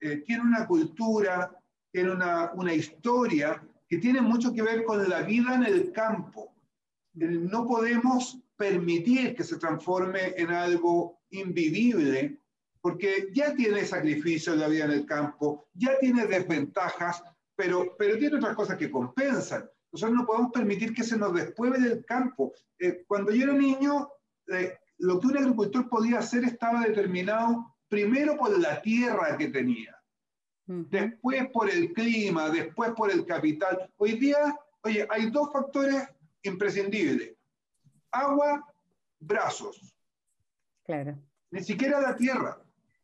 eh, 0.00 0.16
tiene 0.26 0.42
una 0.42 0.66
cultura, 0.66 1.56
tiene 1.92 2.10
una, 2.10 2.50
una 2.54 2.74
historia 2.74 3.62
que 3.88 3.98
tiene 3.98 4.20
mucho 4.20 4.52
que 4.52 4.62
ver 4.62 4.84
con 4.84 5.08
la 5.08 5.22
vida 5.22 5.54
en 5.54 5.64
el 5.64 5.92
campo. 5.92 6.52
No 7.14 7.66
podemos 7.66 8.38
permitir 8.56 9.34
que 9.34 9.44
se 9.44 9.58
transforme 9.58 10.34
en 10.36 10.50
algo 10.50 11.20
invivible 11.30 12.41
porque 12.82 13.28
ya 13.32 13.54
tiene 13.54 13.86
sacrificio 13.86 14.56
la 14.56 14.68
vida 14.68 14.84
en 14.84 14.90
el 14.90 15.06
campo, 15.06 15.68
ya 15.72 15.98
tiene 16.00 16.26
desventajas, 16.26 17.22
pero, 17.54 17.94
pero 17.96 18.18
tiene 18.18 18.36
otras 18.36 18.56
cosas 18.56 18.76
que 18.76 18.90
compensan. 18.90 19.70
Nosotros 19.92 20.18
no 20.18 20.26
podemos 20.26 20.50
permitir 20.52 20.92
que 20.92 21.04
se 21.04 21.16
nos 21.16 21.32
despueve 21.32 21.78
del 21.78 22.04
campo. 22.04 22.52
Eh, 22.78 23.04
cuando 23.06 23.30
yo 23.30 23.44
era 23.44 23.52
niño, 23.52 24.08
eh, 24.48 24.76
lo 24.98 25.20
que 25.20 25.28
un 25.28 25.38
agricultor 25.38 25.88
podía 25.88 26.18
hacer 26.18 26.44
estaba 26.44 26.80
determinado 26.80 27.76
primero 27.88 28.36
por 28.36 28.58
la 28.58 28.82
tierra 28.82 29.36
que 29.36 29.48
tenía, 29.48 29.96
después 30.66 31.50
por 31.50 31.70
el 31.70 31.92
clima, 31.92 32.50
después 32.50 32.92
por 32.96 33.12
el 33.12 33.24
capital. 33.26 33.92
Hoy 33.96 34.12
día, 34.18 34.58
oye, 34.82 35.06
hay 35.10 35.30
dos 35.30 35.52
factores 35.52 36.08
imprescindibles. 36.42 37.36
Agua, 38.10 38.66
brazos. 39.20 39.94
Claro. 40.84 41.18
Ni 41.50 41.62
siquiera 41.62 42.00
la 42.00 42.16
tierra. 42.16 42.58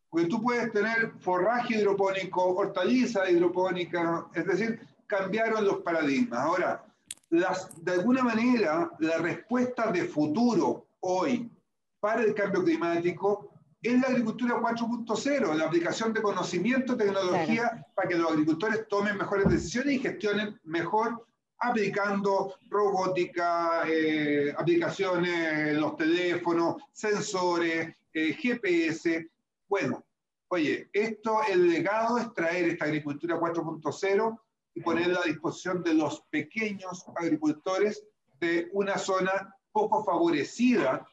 Porque 0.09 0.27
tú 0.27 0.41
puedes 0.41 0.71
tener 0.71 1.13
forraje 1.19 1.77
hidropónico, 1.77 2.55
hortaliza 2.55 3.29
hidropónica, 3.29 4.27
es 4.33 4.45
decir, 4.45 4.79
cambiaron 5.05 5.65
los 5.65 5.77
paradigmas. 5.81 6.39
Ahora, 6.39 6.85
las, 7.29 7.69
de 7.83 7.91
alguna 7.91 8.23
manera, 8.23 8.91
la 8.99 9.17
respuesta 9.17 9.91
de 9.91 10.05
futuro 10.05 10.87
hoy 11.01 11.51
para 11.99 12.23
el 12.23 12.33
cambio 12.33 12.63
climático 12.63 13.51
es 13.81 14.01
la 14.01 14.07
agricultura 14.07 14.55
4.0, 14.59 15.53
la 15.53 15.65
aplicación 15.65 16.13
de 16.13 16.21
conocimiento, 16.21 16.97
tecnología, 16.97 17.85
para 17.95 18.09
que 18.09 18.15
los 18.15 18.31
agricultores 18.31 18.87
tomen 18.89 19.17
mejores 19.17 19.47
decisiones 19.49 19.95
y 19.95 19.99
gestionen 19.99 20.59
mejor 20.63 21.25
aplicando 21.59 22.55
robótica, 22.69 23.83
eh, 23.87 24.53
aplicaciones 24.57 25.77
los 25.77 25.95
teléfonos, 25.97 26.81
sensores, 26.91 27.95
eh, 28.13 28.33
GPS, 28.33 29.29
bueno, 29.69 30.03
oye, 30.49 30.89
esto, 30.91 31.39
el 31.49 31.69
legado 31.69 32.17
es 32.17 32.33
traer 32.33 32.69
esta 32.69 32.85
agricultura 32.85 33.39
4.0 33.39 34.39
y 34.75 34.81
ponerla 34.81 35.21
a 35.21 35.27
disposición 35.27 35.83
de 35.83 35.93
los 35.93 36.21
pequeños 36.29 37.05
agricultores 37.15 38.03
de 38.39 38.69
una 38.73 38.97
zona 38.97 39.55
poco 39.71 40.03
favorecida 40.03 41.07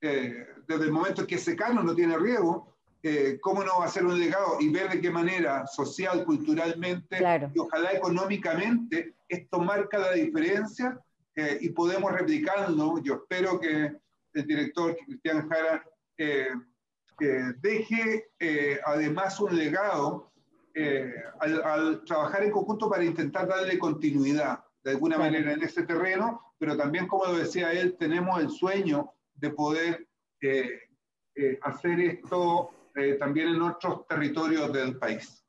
eh, 0.00 0.46
desde 0.66 0.84
el 0.84 0.92
momento 0.92 1.22
en 1.22 1.26
que 1.26 1.36
ese 1.36 1.56
cano 1.56 1.82
no 1.82 1.94
tiene 1.94 2.16
riego, 2.16 2.76
eh, 3.02 3.38
¿cómo 3.40 3.64
no 3.64 3.80
va 3.80 3.86
a 3.86 3.88
ser 3.88 4.04
un 4.04 4.18
legado? 4.18 4.58
Y 4.60 4.68
ver 4.68 4.90
de 4.90 5.00
qué 5.00 5.10
manera 5.10 5.66
social, 5.66 6.24
culturalmente 6.24 7.18
y 7.54 7.58
ojalá 7.58 7.92
económicamente 7.92 9.14
esto 9.28 9.60
marca 9.60 9.98
la 9.98 10.12
diferencia 10.12 11.00
eh, 11.34 11.58
y 11.60 11.70
podemos 11.70 12.12
replicarlo. 12.12 12.98
Yo 13.02 13.14
espero 13.14 13.58
que 13.58 13.92
el 14.34 14.46
director 14.46 14.96
Cristian 15.04 15.48
Jara 15.48 15.84
deje 17.18 18.30
eh, 18.38 18.78
además 18.84 19.38
un 19.40 19.56
legado 19.56 20.32
eh, 20.74 21.12
al, 21.40 22.04
trabajar 22.04 22.44
en 22.44 22.50
conjunto 22.50 22.88
para 22.88 23.04
intentar 23.04 23.46
darle 23.46 23.78
continuidad 23.78 24.64
de 24.82 24.92
alguna 24.92 25.18
manera 25.18 25.52
en 25.52 25.62
ese 25.62 25.84
terreno, 25.84 26.54
pero 26.58 26.76
también, 26.76 27.06
como 27.06 27.26
lo 27.26 27.36
decía 27.36 27.72
él, 27.72 27.96
tenemos 27.98 28.40
el 28.40 28.50
sueño 28.50 29.12
de 29.34 29.50
poder 29.50 30.08
eh, 30.40 30.80
hacer 31.62 32.00
esto 32.00 32.70
también 33.18 33.48
en 33.48 33.62
otros 33.62 34.06
territorios 34.06 34.70
del 34.72 34.98
país. 34.98 35.42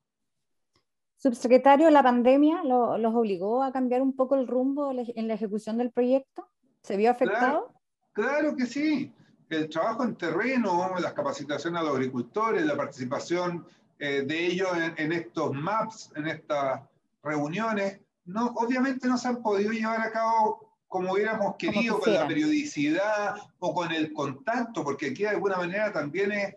Subsecretario, 1.18 1.90
¿la 1.90 2.04
pandemia 2.04 2.64
los 2.64 3.16
obligó 3.16 3.64
a 3.64 3.72
cambiar 3.74 4.02
un 4.02 4.16
poco 4.16 4.36
el 4.36 4.48
rumbo 4.48 4.92
en 4.92 5.28
la 5.28 5.34
ejecución 5.34 5.78
del 5.78 5.92
proyecto? 5.92 6.48
¿Se 6.84 6.96
vio 6.96 7.12
afectado? 7.12 7.74
claro 8.14 8.56
que 8.56 8.68
sí 8.68 9.12
el 9.50 9.70
trabajo 9.70 10.04
en 10.04 10.16
terreno, 10.16 10.94
las 11.00 11.14
capacitaciones 11.14 11.82
a 11.82 11.84
los 11.84 11.96
agricultores, 11.96 12.66
la 12.66 12.76
participación 12.76 13.66
eh, 14.00 14.24
de 14.26 14.46
ellos 14.46 14.70
en, 14.98 15.12
estos 15.12 15.54
maps, 15.54 16.12
en 16.16 16.28
estas 16.28 16.82
reuniones, 17.24 18.00
no, 18.26 18.48
obviamente 18.56 19.08
no 19.08 19.18
se 19.18 19.28
han 19.28 19.42
podido 19.42 19.72
llevar 19.72 20.02
a 20.02 20.12
cabo 20.12 20.74
como 20.88 21.14
hubiéramos 21.14 21.56
querido, 21.58 22.00
con 22.00 22.14
la 22.14 22.28
periodicidad 22.28 23.36
o 23.60 23.74
con 23.74 23.92
el 23.92 24.14
contacto, 24.14 24.84
porque 24.84 25.08
aquí 25.08 25.24
de 25.24 25.30
alguna 25.30 25.58
manera 25.58 25.92
también 25.92 26.32
es, 26.32 26.56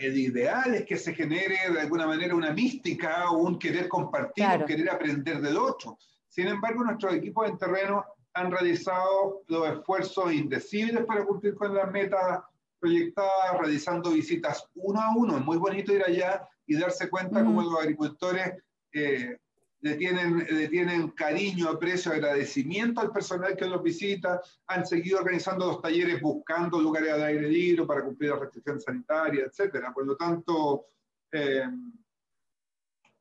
el 0.00 0.18
ideal 0.18 0.74
es 0.74 0.84
que 0.84 0.96
se 0.96 1.14
genere 1.14 1.56
de 1.72 1.80
alguna 1.80 2.06
manera 2.06 2.34
una 2.34 2.52
mística 2.52 3.30
o 3.30 3.38
un 3.38 3.58
querer 3.58 3.88
compartir, 3.88 4.44
un 4.44 4.66
querer 4.66 4.90
aprender 4.90 5.40
del 5.40 5.56
otro. 5.56 5.96
Sin 6.28 6.46
embargo, 6.48 6.84
nuestros 6.84 7.14
equipos 7.14 7.48
en 7.48 7.56
terreno 7.56 8.04
han 8.34 8.50
realizado 8.50 9.42
los 9.48 9.68
esfuerzos 9.68 10.32
indecibles 10.32 11.04
para 11.04 11.24
cumplir 11.24 11.54
con 11.54 11.74
las 11.74 11.90
metas 11.90 12.42
proyectadas, 12.78 13.58
realizando 13.58 14.10
visitas 14.10 14.66
uno 14.74 15.00
a 15.00 15.14
uno. 15.16 15.38
Es 15.38 15.44
muy 15.44 15.58
bonito 15.58 15.92
ir 15.92 16.02
allá 16.02 16.48
y 16.66 16.78
darse 16.78 17.10
cuenta 17.10 17.44
cómo 17.44 17.62
los 17.62 17.78
agricultores 17.78 18.54
eh, 18.92 19.36
le 19.82 19.94
tienen, 19.94 20.46
le 20.50 20.68
tienen 20.68 21.08
cariño, 21.10 21.68
aprecio, 21.68 22.12
agradecimiento 22.12 23.00
al 23.00 23.12
personal 23.12 23.56
que 23.56 23.66
los 23.66 23.82
visita, 23.82 24.40
han 24.66 24.86
seguido 24.86 25.18
organizando 25.18 25.66
los 25.66 25.80
talleres 25.80 26.20
buscando 26.20 26.80
lugares 26.80 27.12
al 27.12 27.22
aire 27.24 27.48
libre 27.48 27.86
para 27.86 28.04
cumplir 28.04 28.30
las 28.30 28.40
restricciones 28.40 28.84
sanitarias, 28.84 29.58
etc. 29.58 29.86
Por 29.94 30.06
lo 30.06 30.16
tanto, 30.16 30.86
eh, 31.32 31.64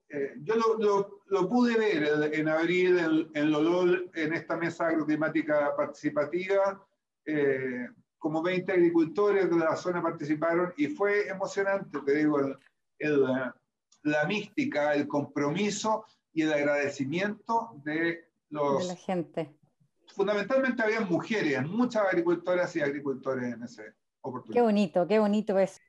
eh, 0.10 0.34
yo 0.41 0.56
lo, 0.56 0.78
lo, 0.78 1.22
lo, 1.28 1.48
pude 1.48 1.78
ver 1.78 2.34
en 2.34 2.48
abril 2.48 2.98
en, 2.98 3.30
en 3.34 3.52
Lolol, 3.52 4.10
en 4.15 4.34
esta 4.34 4.58
mesa 4.58 4.88
agroclimática 4.88 5.76
participativa. 5.76 6.84
Eh, 7.26 7.88
como 8.17 8.41
20 8.41 8.72
agricultores 8.72 9.50
de 9.50 9.56
la 9.56 9.76
zona 9.76 10.02
participaron 10.02 10.74
y 10.78 10.88
fue 10.88 11.28
emocionante, 11.28 12.00
te 12.06 12.15
digo, 12.15 12.39
el, 12.39 12.58
el, 12.98 13.24
la 14.04 14.26
mística, 14.28 14.93
el 14.93 15.08
compromiso 15.08 16.06
y 16.34 16.41
el 16.41 16.54
agradecimiento 16.54 17.72
de 17.84 18.30
los... 18.50 18.80
De 18.80 18.93
la 18.93 18.95
gente. 18.95 19.56
Fundamentalmente 20.08 20.82
había 20.82 21.02
mujeres, 21.02 21.62
muchas 21.65 22.04
agricultoras 22.08 22.76
y 22.76 22.82
agricultores 22.82 23.54
en 23.54 23.63
ese 23.63 23.93
oportunidad. 24.22 24.60
Qué 24.60 24.62
bonito, 24.62 25.08
qué 25.08 25.19
bonito 25.19 25.60
es. 25.60 25.82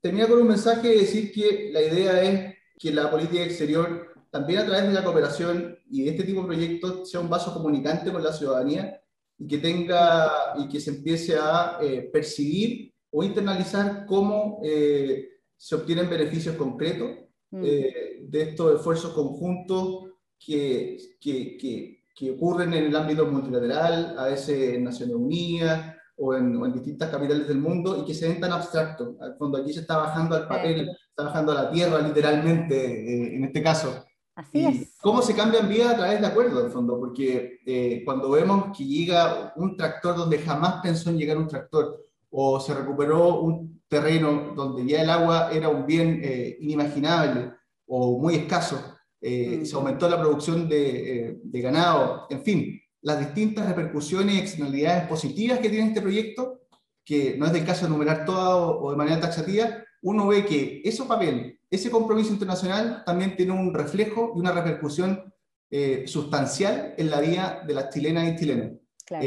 Tenía 0.00 0.28
con 0.28 0.40
un 0.40 0.48
mensaje 0.48 0.88
de 0.88 0.96
decir 0.96 1.32
que 1.32 1.70
la 1.72 1.82
idea 1.82 2.22
es 2.22 2.53
que 2.78 2.92
la 2.92 3.10
política 3.10 3.44
exterior, 3.44 4.14
también 4.30 4.60
a 4.60 4.66
través 4.66 4.88
de 4.88 4.92
la 4.92 5.04
cooperación 5.04 5.78
y 5.90 6.04
de 6.04 6.10
este 6.10 6.24
tipo 6.24 6.40
de 6.40 6.46
proyectos, 6.46 7.10
sea 7.10 7.20
un 7.20 7.30
vaso 7.30 7.52
comunicante 7.52 8.12
con 8.12 8.22
la 8.22 8.32
ciudadanía 8.32 9.00
y 9.38 9.46
que 9.46 9.58
tenga 9.58 10.30
y 10.58 10.68
que 10.68 10.80
se 10.80 10.90
empiece 10.90 11.36
a 11.36 11.78
eh, 11.80 12.08
percibir 12.12 12.92
o 13.10 13.22
internalizar 13.22 14.06
cómo 14.06 14.60
eh, 14.64 15.28
se 15.56 15.74
obtienen 15.74 16.10
beneficios 16.10 16.56
concretos 16.56 17.10
mm. 17.50 17.62
eh, 17.64 18.18
de 18.22 18.42
estos 18.42 18.76
esfuerzos 18.76 19.12
conjuntos 19.12 20.10
que, 20.38 20.98
que, 21.20 21.56
que, 21.56 22.02
que, 22.14 22.30
ocurren 22.32 22.74
en 22.74 22.86
el 22.86 22.96
ámbito 22.96 23.26
multilateral, 23.26 24.18
a 24.18 24.26
veces 24.26 24.74
en 24.74 24.84
Naciones 24.84 25.14
Unidas 25.14 25.96
o 26.16 26.34
en, 26.34 26.54
en, 26.54 26.72
distintas 26.72 27.10
capitales 27.10 27.48
del 27.48 27.58
mundo 27.58 28.02
y 28.02 28.04
que 28.04 28.14
se 28.14 28.28
ven 28.28 28.40
tan 28.40 28.52
abstractos. 28.52 29.14
Al 29.20 29.36
fondo 29.36 29.58
aquí 29.58 29.72
se 29.72 29.80
está 29.80 29.96
bajando 29.96 30.36
al 30.36 30.48
papel, 30.48 30.90
está 31.14 31.24
bajando 31.24 31.52
a 31.52 31.64
la 31.64 31.70
tierra 31.70 32.00
literalmente 32.00 32.74
eh, 32.74 33.36
en 33.36 33.44
este 33.44 33.62
caso. 33.62 34.04
Así 34.34 34.66
es. 34.66 34.98
¿Cómo 35.00 35.22
se 35.22 35.34
cambian 35.34 35.68
vidas 35.68 35.94
a 35.94 35.96
través 35.96 36.20
de 36.20 36.26
acuerdos, 36.26 36.64
en 36.64 36.72
fondo? 36.72 36.98
Porque 36.98 37.60
eh, 37.64 38.02
cuando 38.04 38.30
vemos 38.30 38.76
que 38.76 38.84
llega 38.84 39.52
un 39.56 39.76
tractor 39.76 40.16
donde 40.16 40.38
jamás 40.38 40.82
pensó 40.82 41.10
en 41.10 41.18
llegar 41.18 41.38
un 41.38 41.46
tractor, 41.46 42.04
o 42.36 42.58
se 42.58 42.74
recuperó 42.74 43.40
un 43.40 43.80
terreno 43.86 44.54
donde 44.56 44.84
ya 44.84 45.02
el 45.02 45.10
agua 45.10 45.50
era 45.52 45.68
un 45.68 45.86
bien 45.86 46.20
eh, 46.20 46.56
inimaginable 46.60 47.52
o 47.86 48.18
muy 48.18 48.34
escaso, 48.34 48.96
eh, 49.20 49.60
mm. 49.60 49.64
se 49.64 49.76
aumentó 49.76 50.08
la 50.08 50.20
producción 50.20 50.68
de, 50.68 51.28
eh, 51.28 51.40
de, 51.44 51.60
ganado, 51.60 52.26
en 52.28 52.42
fin, 52.42 52.80
las 53.02 53.20
distintas 53.20 53.68
repercusiones 53.68 54.34
y 54.34 54.38
externalidades 54.38 55.06
positivas 55.06 55.60
que 55.60 55.70
tiene 55.70 55.88
este 55.88 56.02
proyecto, 56.02 56.62
que 57.04 57.36
no 57.38 57.46
es 57.46 57.52
del 57.52 57.64
caso 57.64 57.82
de 57.82 57.86
enumerar 57.86 58.24
todo 58.24 58.80
o 58.80 58.90
de 58.90 58.96
manera 58.96 59.20
taxativa, 59.20 59.68
uno 60.04 60.28
ve 60.28 60.44
que 60.44 60.80
ese 60.84 61.04
papel, 61.04 61.58
ese 61.68 61.90
compromiso 61.90 62.32
internacional 62.32 63.02
también 63.04 63.36
tiene 63.36 63.52
un 63.52 63.74
reflejo 63.74 64.32
y 64.36 64.38
una 64.38 64.52
repercusión 64.52 65.32
sustancial 66.06 66.94
en 66.96 67.10
la 67.10 67.20
vida 67.20 67.64
de 67.66 67.74
las 67.74 67.90
chilenas 67.92 68.32
y 68.32 68.36
chilenos. 68.36 68.78
Claro 69.04 69.26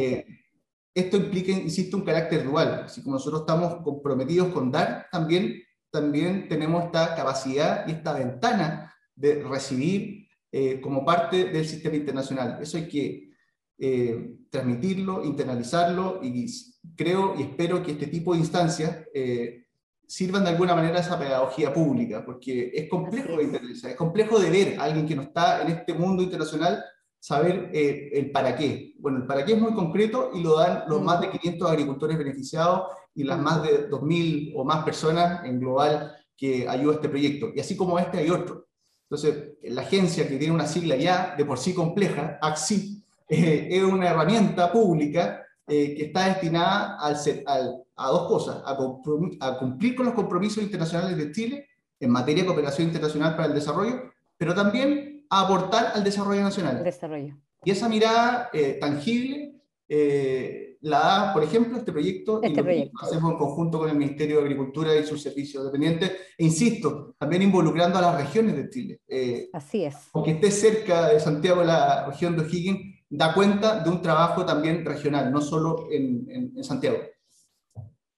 esto 0.98 1.16
implica, 1.18 1.52
insisto, 1.52 1.96
un 1.96 2.04
carácter 2.04 2.44
dual. 2.44 2.86
Así 2.86 3.04
como 3.04 3.18
nosotros 3.18 3.42
estamos 3.42 3.84
comprometidos 3.84 4.52
con 4.52 4.72
dar, 4.72 5.06
también, 5.12 5.62
también 5.92 6.48
tenemos 6.50 6.86
esta 6.86 7.16
capacidad 7.16 7.88
y 7.88 7.92
esta 7.92 8.14
ventana 8.14 8.92
de 9.16 9.44
recibir 9.44 10.28
eh, 10.52 10.82
como 10.82 11.06
parte 11.06 11.46
del 11.46 11.68
sistema 11.68 11.98
internacional. 11.98 12.58
Eso 12.60 12.78
hay 12.78 12.88
que 12.88 13.30
eh, 13.78 14.38
transmitirlo, 14.50 15.24
internalizarlo 15.24 16.20
y 16.24 16.48
creo 16.96 17.36
y 17.38 17.44
espero 17.44 17.84
que 17.84 17.92
este 17.92 18.08
tipo 18.08 18.34
de 18.34 18.40
instancias 18.40 19.06
eh, 19.14 19.67
sirvan 20.08 20.46
de 20.46 20.52
alguna 20.52 20.74
manera 20.74 21.00
esa 21.00 21.20
pedagogía 21.20 21.74
pública, 21.74 22.24
porque 22.26 22.72
es 22.74 22.90
complejo 22.90 23.38
de 23.38 23.44
internalizar, 23.44 23.92
es 23.92 23.98
complejo 23.98 24.40
de 24.40 24.50
ver 24.50 24.80
a 24.80 24.86
alguien 24.86 25.06
que 25.06 25.16
no 25.16 25.24
está 25.24 25.62
en 25.62 25.70
este 25.70 25.94
mundo 25.94 26.24
internacional 26.24 26.84
saber 27.20 27.70
eh, 27.74 28.10
el 28.14 28.32
para 28.32 28.56
qué. 28.56 28.94
Bueno, 29.00 29.18
el 29.18 29.28
para 29.28 29.44
qué 29.44 29.54
es 29.54 29.60
muy 29.60 29.74
concreto 29.74 30.32
y 30.34 30.42
lo 30.42 30.58
dan 30.58 30.84
los 30.88 31.02
más 31.02 31.20
de 31.20 31.30
500 31.30 31.70
agricultores 31.70 32.18
beneficiados 32.18 32.84
y 33.14 33.24
las 33.26 33.40
más 33.40 33.64
de 33.64 33.90
2.000 33.90 34.54
o 34.56 34.64
más 34.64 34.86
personas 34.86 35.44
en 35.44 35.60
global 35.60 36.16
que 36.38 36.68
ayuda 36.70 36.94
a 36.94 36.96
este 36.96 37.10
proyecto. 37.10 37.50
Y 37.54 37.60
así 37.60 37.76
como 37.76 38.00
este 38.00 38.20
hay 38.20 38.30
otro. 38.30 38.68
Entonces, 39.10 39.58
la 39.64 39.82
agencia 39.82 40.28
que 40.28 40.38
tiene 40.38 40.54
una 40.54 40.68
sigla 40.68 40.96
ya 40.96 41.36
de 41.36 41.44
por 41.46 41.58
sí 41.58 41.74
compleja, 41.74 42.38
AXI, 42.42 43.04
eh, 43.28 43.68
es 43.72 43.84
una 43.84 44.10
herramienta 44.10 44.72
pública 44.72 45.46
eh, 45.66 45.96
que 45.96 46.06
está 46.06 46.28
destinada 46.28 46.98
al, 47.00 47.18
al, 47.46 47.84
a 47.98 48.10
dos 48.10 48.28
cosas, 48.28 48.62
a, 48.66 48.78
a 49.42 49.60
cumplir 49.60 49.96
con 49.96 50.06
los 50.06 50.16
compromisos 50.16 50.64
internacionales 50.64 51.18
de 51.18 51.32
Chile 51.32 51.68
en 52.00 52.12
materia 52.12 52.44
de 52.44 52.48
cooperación 52.48 52.88
internacional 52.88 53.36
para 53.36 53.48
el 53.48 53.54
desarrollo, 53.56 54.12
pero 54.38 54.54
también 54.54 55.26
a 55.30 55.42
aportar 55.42 55.92
al 55.96 56.04
desarrollo 56.04 56.42
nacional. 56.42 56.84
Desarrollo. 56.84 57.36
Y 57.66 57.72
esa 57.72 57.90
mirada 57.90 58.50
eh, 58.54 58.78
tangible 58.80 59.56
eh, 59.90 60.78
la 60.82 61.00
da, 61.00 61.34
por 61.34 61.44
ejemplo, 61.44 61.78
este 61.78 61.92
proyecto, 61.92 62.42
este 62.44 62.60
y 62.60 62.64
proyecto. 62.64 63.00
hacemos 63.02 63.32
en 63.32 63.38
conjunto 63.40 63.80
con 63.80 63.90
el 63.90 63.98
Ministerio 63.98 64.38
de 64.38 64.44
Agricultura 64.44 64.96
y 64.96 65.04
sus 65.04 65.22
servicios 65.22 65.66
dependientes, 65.66 66.12
e 66.38 66.46
insisto, 66.46 67.16
también 67.18 67.42
involucrando 67.42 67.98
a 67.98 68.02
las 68.02 68.16
regiones 68.16 68.56
de 68.56 68.70
Chile. 68.70 69.02
Eh, 69.08 69.50
Así 69.54 69.84
es. 69.84 69.96
Aunque 70.14 70.32
esté 70.32 70.52
cerca 70.52 71.10
de 71.10 71.20
Santiago, 71.20 71.64
la 71.64 72.06
región 72.06 72.36
de 72.38 72.44
O'Higgins, 72.44 72.96
da 73.10 73.34
cuenta 73.34 73.80
de 73.84 73.90
un 73.90 74.02
trabajo 74.02 74.46
también 74.46 74.86
regional, 74.86 75.32
no 75.32 75.42
solo 75.42 75.88
en, 75.92 76.28
en, 76.30 76.54
en 76.56 76.64
Santiago. 76.64 77.00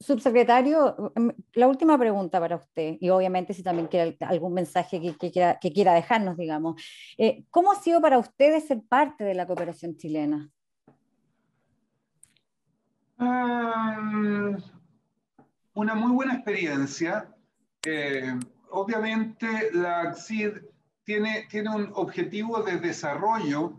Subsecretario, 0.02 1.12
em, 1.16 1.34
la 1.54 1.68
última 1.68 1.98
pregunta 1.98 2.40
para 2.40 2.56
usted, 2.56 2.96
y 3.02 3.10
obviamente 3.10 3.54
si 3.54 3.64
también 3.64 3.88
quiere 3.88 4.16
algún 4.22 4.54
mensaje 4.54 5.02
que, 5.02 5.30
quiera, 5.30 5.60
que 5.60 5.74
quiera, 5.74 5.94
dejarnos, 5.94 6.38
digamos. 6.38 6.82
Eh, 7.18 7.44
¿Cómo 7.50 7.74
ha 7.74 7.76
sido 7.76 8.00
para 8.00 8.18
ustedes 8.18 8.66
ser 8.66 8.82
parte 8.88 9.26
de 9.26 9.34
la 9.34 9.46
cooperación 9.46 9.98
chilena? 9.98 10.50
Um, 13.18 14.56
una 15.74 15.96
muy 15.96 16.14
buena 16.14 16.36
experiencia. 16.36 17.36
Eh, 17.86 18.40
obviamente 18.70 19.48
la 19.74 20.02
ACCID 20.04 20.60
tiene, 21.04 21.46
tiene 21.50 21.76
un 21.76 21.92
objetivo 21.96 22.64
de 22.64 22.80
desarrollo, 22.80 23.74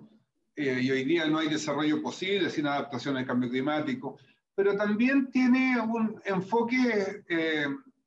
eh, 0.54 0.80
y 0.83 0.90
hoy 0.90 1.04
día 1.04 1.26
no 1.26 1.38
hay 1.38 1.48
desarrollo 1.48 2.02
posible 2.02 2.50
sin 2.50 2.66
adaptación 2.66 3.16
al 3.16 3.24
cambio 3.24 3.48
climático 3.48 4.18
pero 4.61 4.77
también 4.77 5.31
tiene 5.31 5.81
un 5.81 6.20
enfoque 6.23 7.25
eh, 7.31 7.66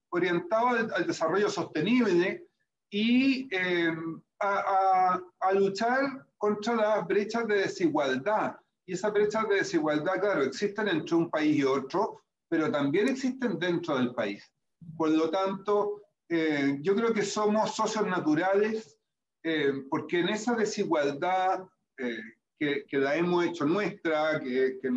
orientado 0.09 0.67
al, 0.67 0.93
al, 0.93 1.07
desarrollo 1.07 1.49
sostenible 1.49 2.45
y 2.91 3.47
eh, 3.51 3.91
a, 4.39 4.59
a, 4.59 5.21
a, 5.39 5.53
luchar 5.53 6.27
contra 6.37 6.75
las 6.75 7.07
brechas 7.07 7.47
de 7.47 7.55
desigualdad. 7.55 8.55
Y 8.85 8.93
esas 8.93 9.11
brechas 9.13 9.49
de 9.49 9.55
desigualdad, 9.55 10.19
claro, 10.19 10.43
existen 10.43 10.89
entre 10.89 11.15
un 11.15 11.31
país 11.31 11.57
y 11.57 11.63
otro, 11.63 12.21
pero 12.47 12.69
también 12.69 13.07
existen 13.07 13.57
dentro 13.57 13.97
del 13.97 14.13
país. 14.13 14.47
Por 14.95 15.09
lo 15.09 15.31
tanto, 15.31 16.03
eh, 16.29 16.77
yo 16.81 16.95
creo 16.95 17.15
que 17.15 17.23
somos 17.23 17.75
socios 17.75 18.05
naturales 18.05 18.99
eh, 19.41 19.73
porque 19.89 20.19
en 20.19 20.29
esa 20.29 20.53
desigualdad 20.53 21.65
eh, 21.97 22.21
que, 22.59 22.85
que, 22.85 22.97
la 22.99 23.15
hemos 23.15 23.43
hecho 23.43 23.65
nuestra, 23.65 24.39
que, 24.39 24.77
que 24.79 24.91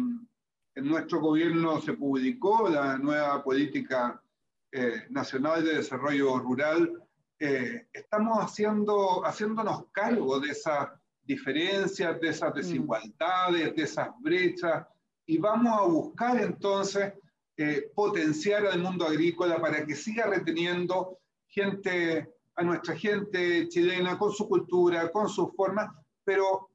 en 0.77 0.87
nuestro 0.87 1.21
gobierno 1.21 1.81
se 1.81 1.95
publicó 1.95 2.69
la 2.69 2.99
nueva 2.99 3.43
política 3.43 4.23
eh, 4.71 5.05
nacional 5.09 5.65
de 5.65 5.77
desarrollo 5.77 6.39
rural. 6.39 7.03
Eh, 7.39 7.87
estamos 7.93 8.39
haciendo, 8.45 9.25
haciéndonos 9.25 9.87
cargo 9.91 10.39
de 10.39 10.51
esas 10.51 10.89
diferencias, 11.23 12.21
de 12.21 12.29
esas 12.29 12.53
mm. 12.53 12.57
desigualdades, 12.57 13.75
de 13.75 13.83
esas 13.83 14.09
brechas, 14.21 14.87
y 15.25 15.39
vamos 15.39 15.81
a 15.81 15.85
buscar 15.87 16.41
entonces 16.41 17.15
eh, 17.57 17.91
potenciar 17.95 18.67
al 18.67 18.83
mundo 18.83 19.07
agrícola 19.07 19.59
para 19.59 19.85
que 19.85 19.95
siga 19.97 20.27
reteniendo 20.27 21.19
gente, 21.49 22.35
a 22.55 22.63
nuestra 22.63 22.95
gente 22.95 23.67
chilena 23.69 24.19
con 24.19 24.31
su 24.31 24.47
cultura, 24.47 25.11
con 25.11 25.27
sus 25.31 25.55
formas, 25.57 25.91
pero 26.23 26.69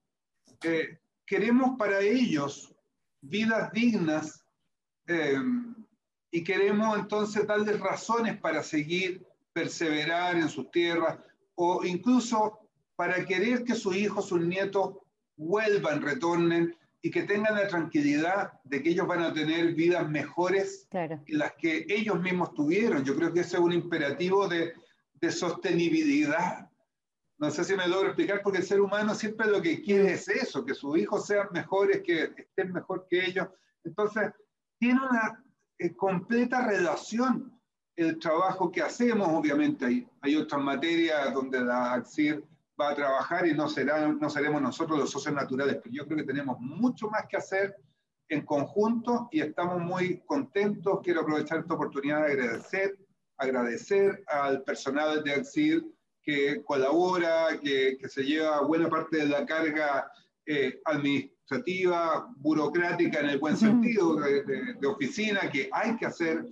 queremos 1.25 1.77
para 1.77 2.01
ellos 2.01 2.70
vidas 3.21 3.71
dignas 3.71 4.43
eh, 5.07 5.39
y 6.31 6.43
queremos 6.43 6.97
entonces 6.97 7.45
darles 7.45 7.79
razones 7.79 8.39
para 8.39 8.63
seguir, 8.63 9.25
perseverar 9.53 10.37
en 10.37 10.49
sus 10.49 10.71
tierras 10.71 11.19
o 11.55 11.83
incluso 11.85 12.59
para 12.95 13.25
querer 13.25 13.63
que 13.63 13.75
sus 13.75 13.95
hijos, 13.95 14.27
sus 14.27 14.41
nietos 14.41 14.95
vuelvan, 15.35 16.01
retornen 16.01 16.75
y 17.01 17.09
que 17.09 17.23
tengan 17.23 17.55
la 17.55 17.67
tranquilidad 17.67 18.53
de 18.63 18.81
que 18.81 18.91
ellos 18.91 19.07
van 19.07 19.23
a 19.23 19.33
tener 19.33 19.73
vidas 19.73 20.07
mejores 20.07 20.87
que 20.89 21.19
las 21.27 21.53
que 21.53 21.85
ellos 21.89 22.19
mismos 22.21 22.53
tuvieron. 22.53 23.03
Yo 23.03 23.15
creo 23.15 23.33
que 23.33 23.41
ese 23.41 23.57
es 23.57 23.61
un 23.61 23.73
imperativo 23.73 24.47
de, 24.47 24.73
de 25.19 25.31
sostenibilidad. 25.31 26.69
No 27.41 27.49
sé 27.49 27.63
si 27.63 27.75
me 27.75 27.87
logro 27.87 28.09
explicar, 28.09 28.41
porque 28.43 28.59
el 28.59 28.63
ser 28.63 28.79
humano 28.79 29.15
siempre 29.15 29.47
lo 29.47 29.59
que 29.59 29.81
quiere 29.81 30.13
es 30.13 30.27
eso, 30.27 30.63
que 30.63 30.75
sus 30.75 30.95
hijos 30.95 31.25
sean 31.25 31.47
mejores, 31.51 32.03
que 32.03 32.31
estén 32.37 32.71
mejor 32.71 33.07
que 33.09 33.25
ellos. 33.25 33.47
Entonces, 33.83 34.31
tiene 34.77 34.99
una 35.01 35.43
eh, 35.79 35.95
completa 35.95 36.67
relación 36.67 37.59
el 37.95 38.19
trabajo 38.19 38.71
que 38.71 38.83
hacemos, 38.83 39.27
obviamente 39.27 39.85
hay, 39.85 40.07
hay 40.21 40.35
otras 40.35 40.61
materias 40.61 41.33
donde 41.33 41.61
la 41.61 41.93
AXIR 41.93 42.43
va 42.79 42.91
a 42.91 42.95
trabajar 42.95 43.47
y 43.47 43.55
no, 43.55 43.67
será, 43.67 44.07
no 44.07 44.29
seremos 44.29 44.61
nosotros 44.61 44.99
los 44.99 45.09
socios 45.09 45.33
naturales, 45.33 45.79
pero 45.81 45.95
yo 45.95 46.05
creo 46.05 46.19
que 46.19 46.31
tenemos 46.31 46.59
mucho 46.59 47.09
más 47.09 47.25
que 47.27 47.37
hacer 47.37 47.75
en 48.29 48.45
conjunto 48.45 49.29
y 49.31 49.41
estamos 49.41 49.79
muy 49.81 50.19
contentos. 50.27 50.99
Quiero 51.03 51.21
aprovechar 51.21 51.61
esta 51.61 51.73
oportunidad 51.73 52.27
de 52.27 52.33
agradecer, 52.33 52.99
agradecer 53.37 54.23
al 54.27 54.61
personal 54.61 55.23
de 55.23 55.33
AXIR 55.33 55.83
que 56.23 56.61
colabora, 56.63 57.59
que, 57.61 57.97
que 57.99 58.09
se 58.09 58.23
lleva 58.23 58.61
buena 58.61 58.89
parte 58.89 59.17
de 59.17 59.25
la 59.25 59.45
carga 59.45 60.11
eh, 60.45 60.79
administrativa, 60.85 62.27
burocrática 62.37 63.19
en 63.19 63.29
el 63.29 63.39
buen 63.39 63.57
sentido, 63.57 64.15
de, 64.15 64.43
de, 64.43 64.87
oficina, 64.87 65.49
que 65.51 65.69
hay 65.71 65.97
que 65.97 66.05
hacer. 66.05 66.45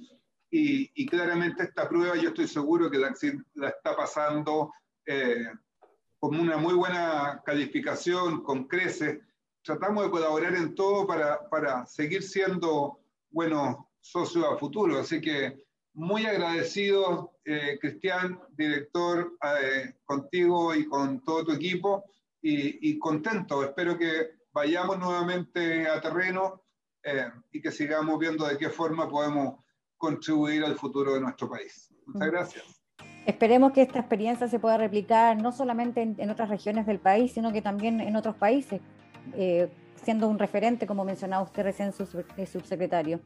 Y, 0.51 0.89
y, 0.95 1.05
claramente 1.05 1.63
esta 1.63 1.87
prueba 1.87 2.15
yo 2.15 2.29
estoy 2.29 2.47
seguro 2.47 2.89
que 2.89 2.97
la, 2.97 3.13
la 3.55 3.69
está 3.69 3.95
pasando 3.95 4.71
eh, 5.05 5.45
con 6.19 6.39
una 6.39 6.57
muy 6.57 6.73
buena 6.73 7.41
calificación, 7.45 8.43
con 8.43 8.67
creces. 8.67 9.19
Tratamos 9.63 10.05
de 10.05 10.11
colaborar 10.11 10.55
en 10.55 10.73
todo 10.73 11.05
para, 11.05 11.47
para 11.49 11.85
seguir 11.85 12.23
siendo 12.23 12.99
buenos 13.29 13.77
socios 13.99 14.45
a 14.45 14.57
futuro. 14.57 14.99
Así 14.99 15.21
que 15.21 15.68
muy 15.99 16.25
agradecido, 16.25 17.33
eh, 17.43 17.77
Cristian, 17.81 18.39
director, 18.55 19.33
eh, 19.43 19.95
contigo 20.05 20.73
y 20.73 20.85
con 20.85 21.21
todo 21.25 21.43
tu 21.43 21.51
equipo, 21.51 22.05
y, 22.41 22.89
y, 22.89 22.97
contento. 22.97 23.65
Espero 23.65 23.97
que 23.97 24.29
vayamos 24.53 24.97
nuevamente 24.97 25.89
a 25.89 25.99
terreno 25.99 26.63
eh, 27.03 27.29
y 27.51 27.61
que 27.61 27.69
sigamos 27.71 28.17
viendo 28.17 28.47
de 28.47 28.57
qué 28.57 28.69
forma 28.69 29.09
podemos 29.09 29.59
contribuir 29.97 30.63
al 30.63 30.75
futuro 30.75 31.15
de 31.15 31.19
nuestro 31.19 31.49
país. 31.49 31.93
Muchas 32.05 32.29
mm. 32.29 32.31
gracias. 32.31 32.81
Esperemos 33.25 33.73
que 33.73 33.81
esta 33.81 33.99
experiencia 33.99 34.47
se 34.47 34.57
pueda 34.57 34.77
replicar 34.77 35.35
no 35.35 35.51
solamente 35.51 36.01
en, 36.01 36.29
otras 36.29 36.47
regiones 36.47 36.85
del 36.85 36.99
país, 36.99 37.33
sino 37.33 37.51
que 37.51 37.61
también 37.61 37.99
en 37.99 38.15
otros 38.15 38.35
países, 38.35 38.79
eh, 39.33 39.69
siendo 40.01 40.29
un 40.29 40.39
referente, 40.39 40.87
como 40.87 41.03
mencionaba 41.03 41.43
usted 41.43 41.63
recién, 41.63 41.93
eh, 42.37 42.45
subsecretario. 42.45 43.19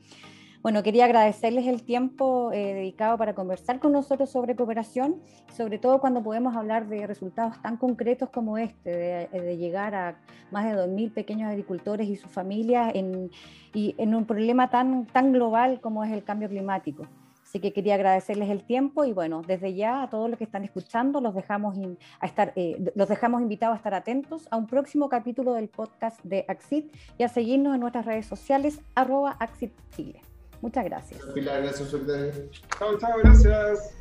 Bueno, 0.64 0.82
quería 0.82 1.04
agradecerles 1.04 1.68
el 1.68 1.84
tiempo 1.84 2.54
eh, 2.54 2.74
dedicado 2.74 3.18
para 3.18 3.36
conversar 3.36 3.82
con 3.82 3.92
nosotros 3.92 4.30
sobre 4.30 4.56
cooperación, 4.56 5.22
sobre 5.54 5.78
todo 5.78 6.00
cuando 6.00 6.24
podemos 6.24 6.56
hablar 6.56 6.88
de 6.88 7.06
resultados 7.06 7.62
tan 7.62 7.76
concretos 7.76 8.30
como 8.30 8.58
este, 8.58 9.28
de, 9.30 9.58
llegar 9.58 9.94
a 9.94 10.16
más 10.52 10.64
de 10.64 10.72
2.000 10.72 11.14
pequeños 11.14 11.50
agricultores 11.50 12.08
y 12.08 12.16
sus 12.16 12.32
familias 12.32 12.96
en, 12.96 13.30
y 13.74 13.94
en 13.98 14.16
un 14.16 14.24
problema 14.24 14.70
tan, 14.70 15.06
tan 15.06 15.34
global 15.34 15.82
como 15.82 16.06
es 16.06 16.14
el 16.14 16.24
cambio 16.24 16.48
climático. 16.48 17.10
Así 17.44 17.60
que 17.60 17.74
quería 17.74 17.96
agradecerles 17.96 18.50
el 18.50 18.64
tiempo 18.64 19.04
y 19.04 19.12
bueno, 19.12 19.42
desde 19.46 19.74
ya 19.74 20.02
a 20.02 20.10
todos 20.10 20.30
los 20.30 20.38
que 20.38 20.46
están 20.46 20.64
escuchando, 20.64 21.20
los 21.20 21.36
dejamos, 21.36 21.76
a 22.22 22.26
estar, 22.26 22.54
eh, 22.56 22.94
los 22.96 23.10
dejamos 23.10 23.42
invitados 23.42 23.74
a 23.74 23.78
estar 23.78 23.94
atentos 23.94 24.48
a 24.50 24.56
un 24.56 24.68
próximo 24.68 25.10
capítulo 25.10 25.56
del 25.56 25.68
podcast 25.68 26.24
de 26.24 26.46
Axit 26.48 26.90
y 27.18 27.24
a 27.24 27.28
seguirnos 27.28 27.76
en 27.76 27.82
nuestras 27.82 28.06
redes 28.06 28.28
sociales, 28.28 28.80
arroba 28.96 29.36
Axit 29.42 29.74
Chile. 29.94 30.22
Muchas 30.64 30.86
gracias. 30.86 31.22
Pilar, 31.34 31.62
gracias, 31.62 31.90
secretaria. 31.90 32.34
Chao, 32.80 32.98
chao, 32.98 33.18
gracias. 33.22 33.94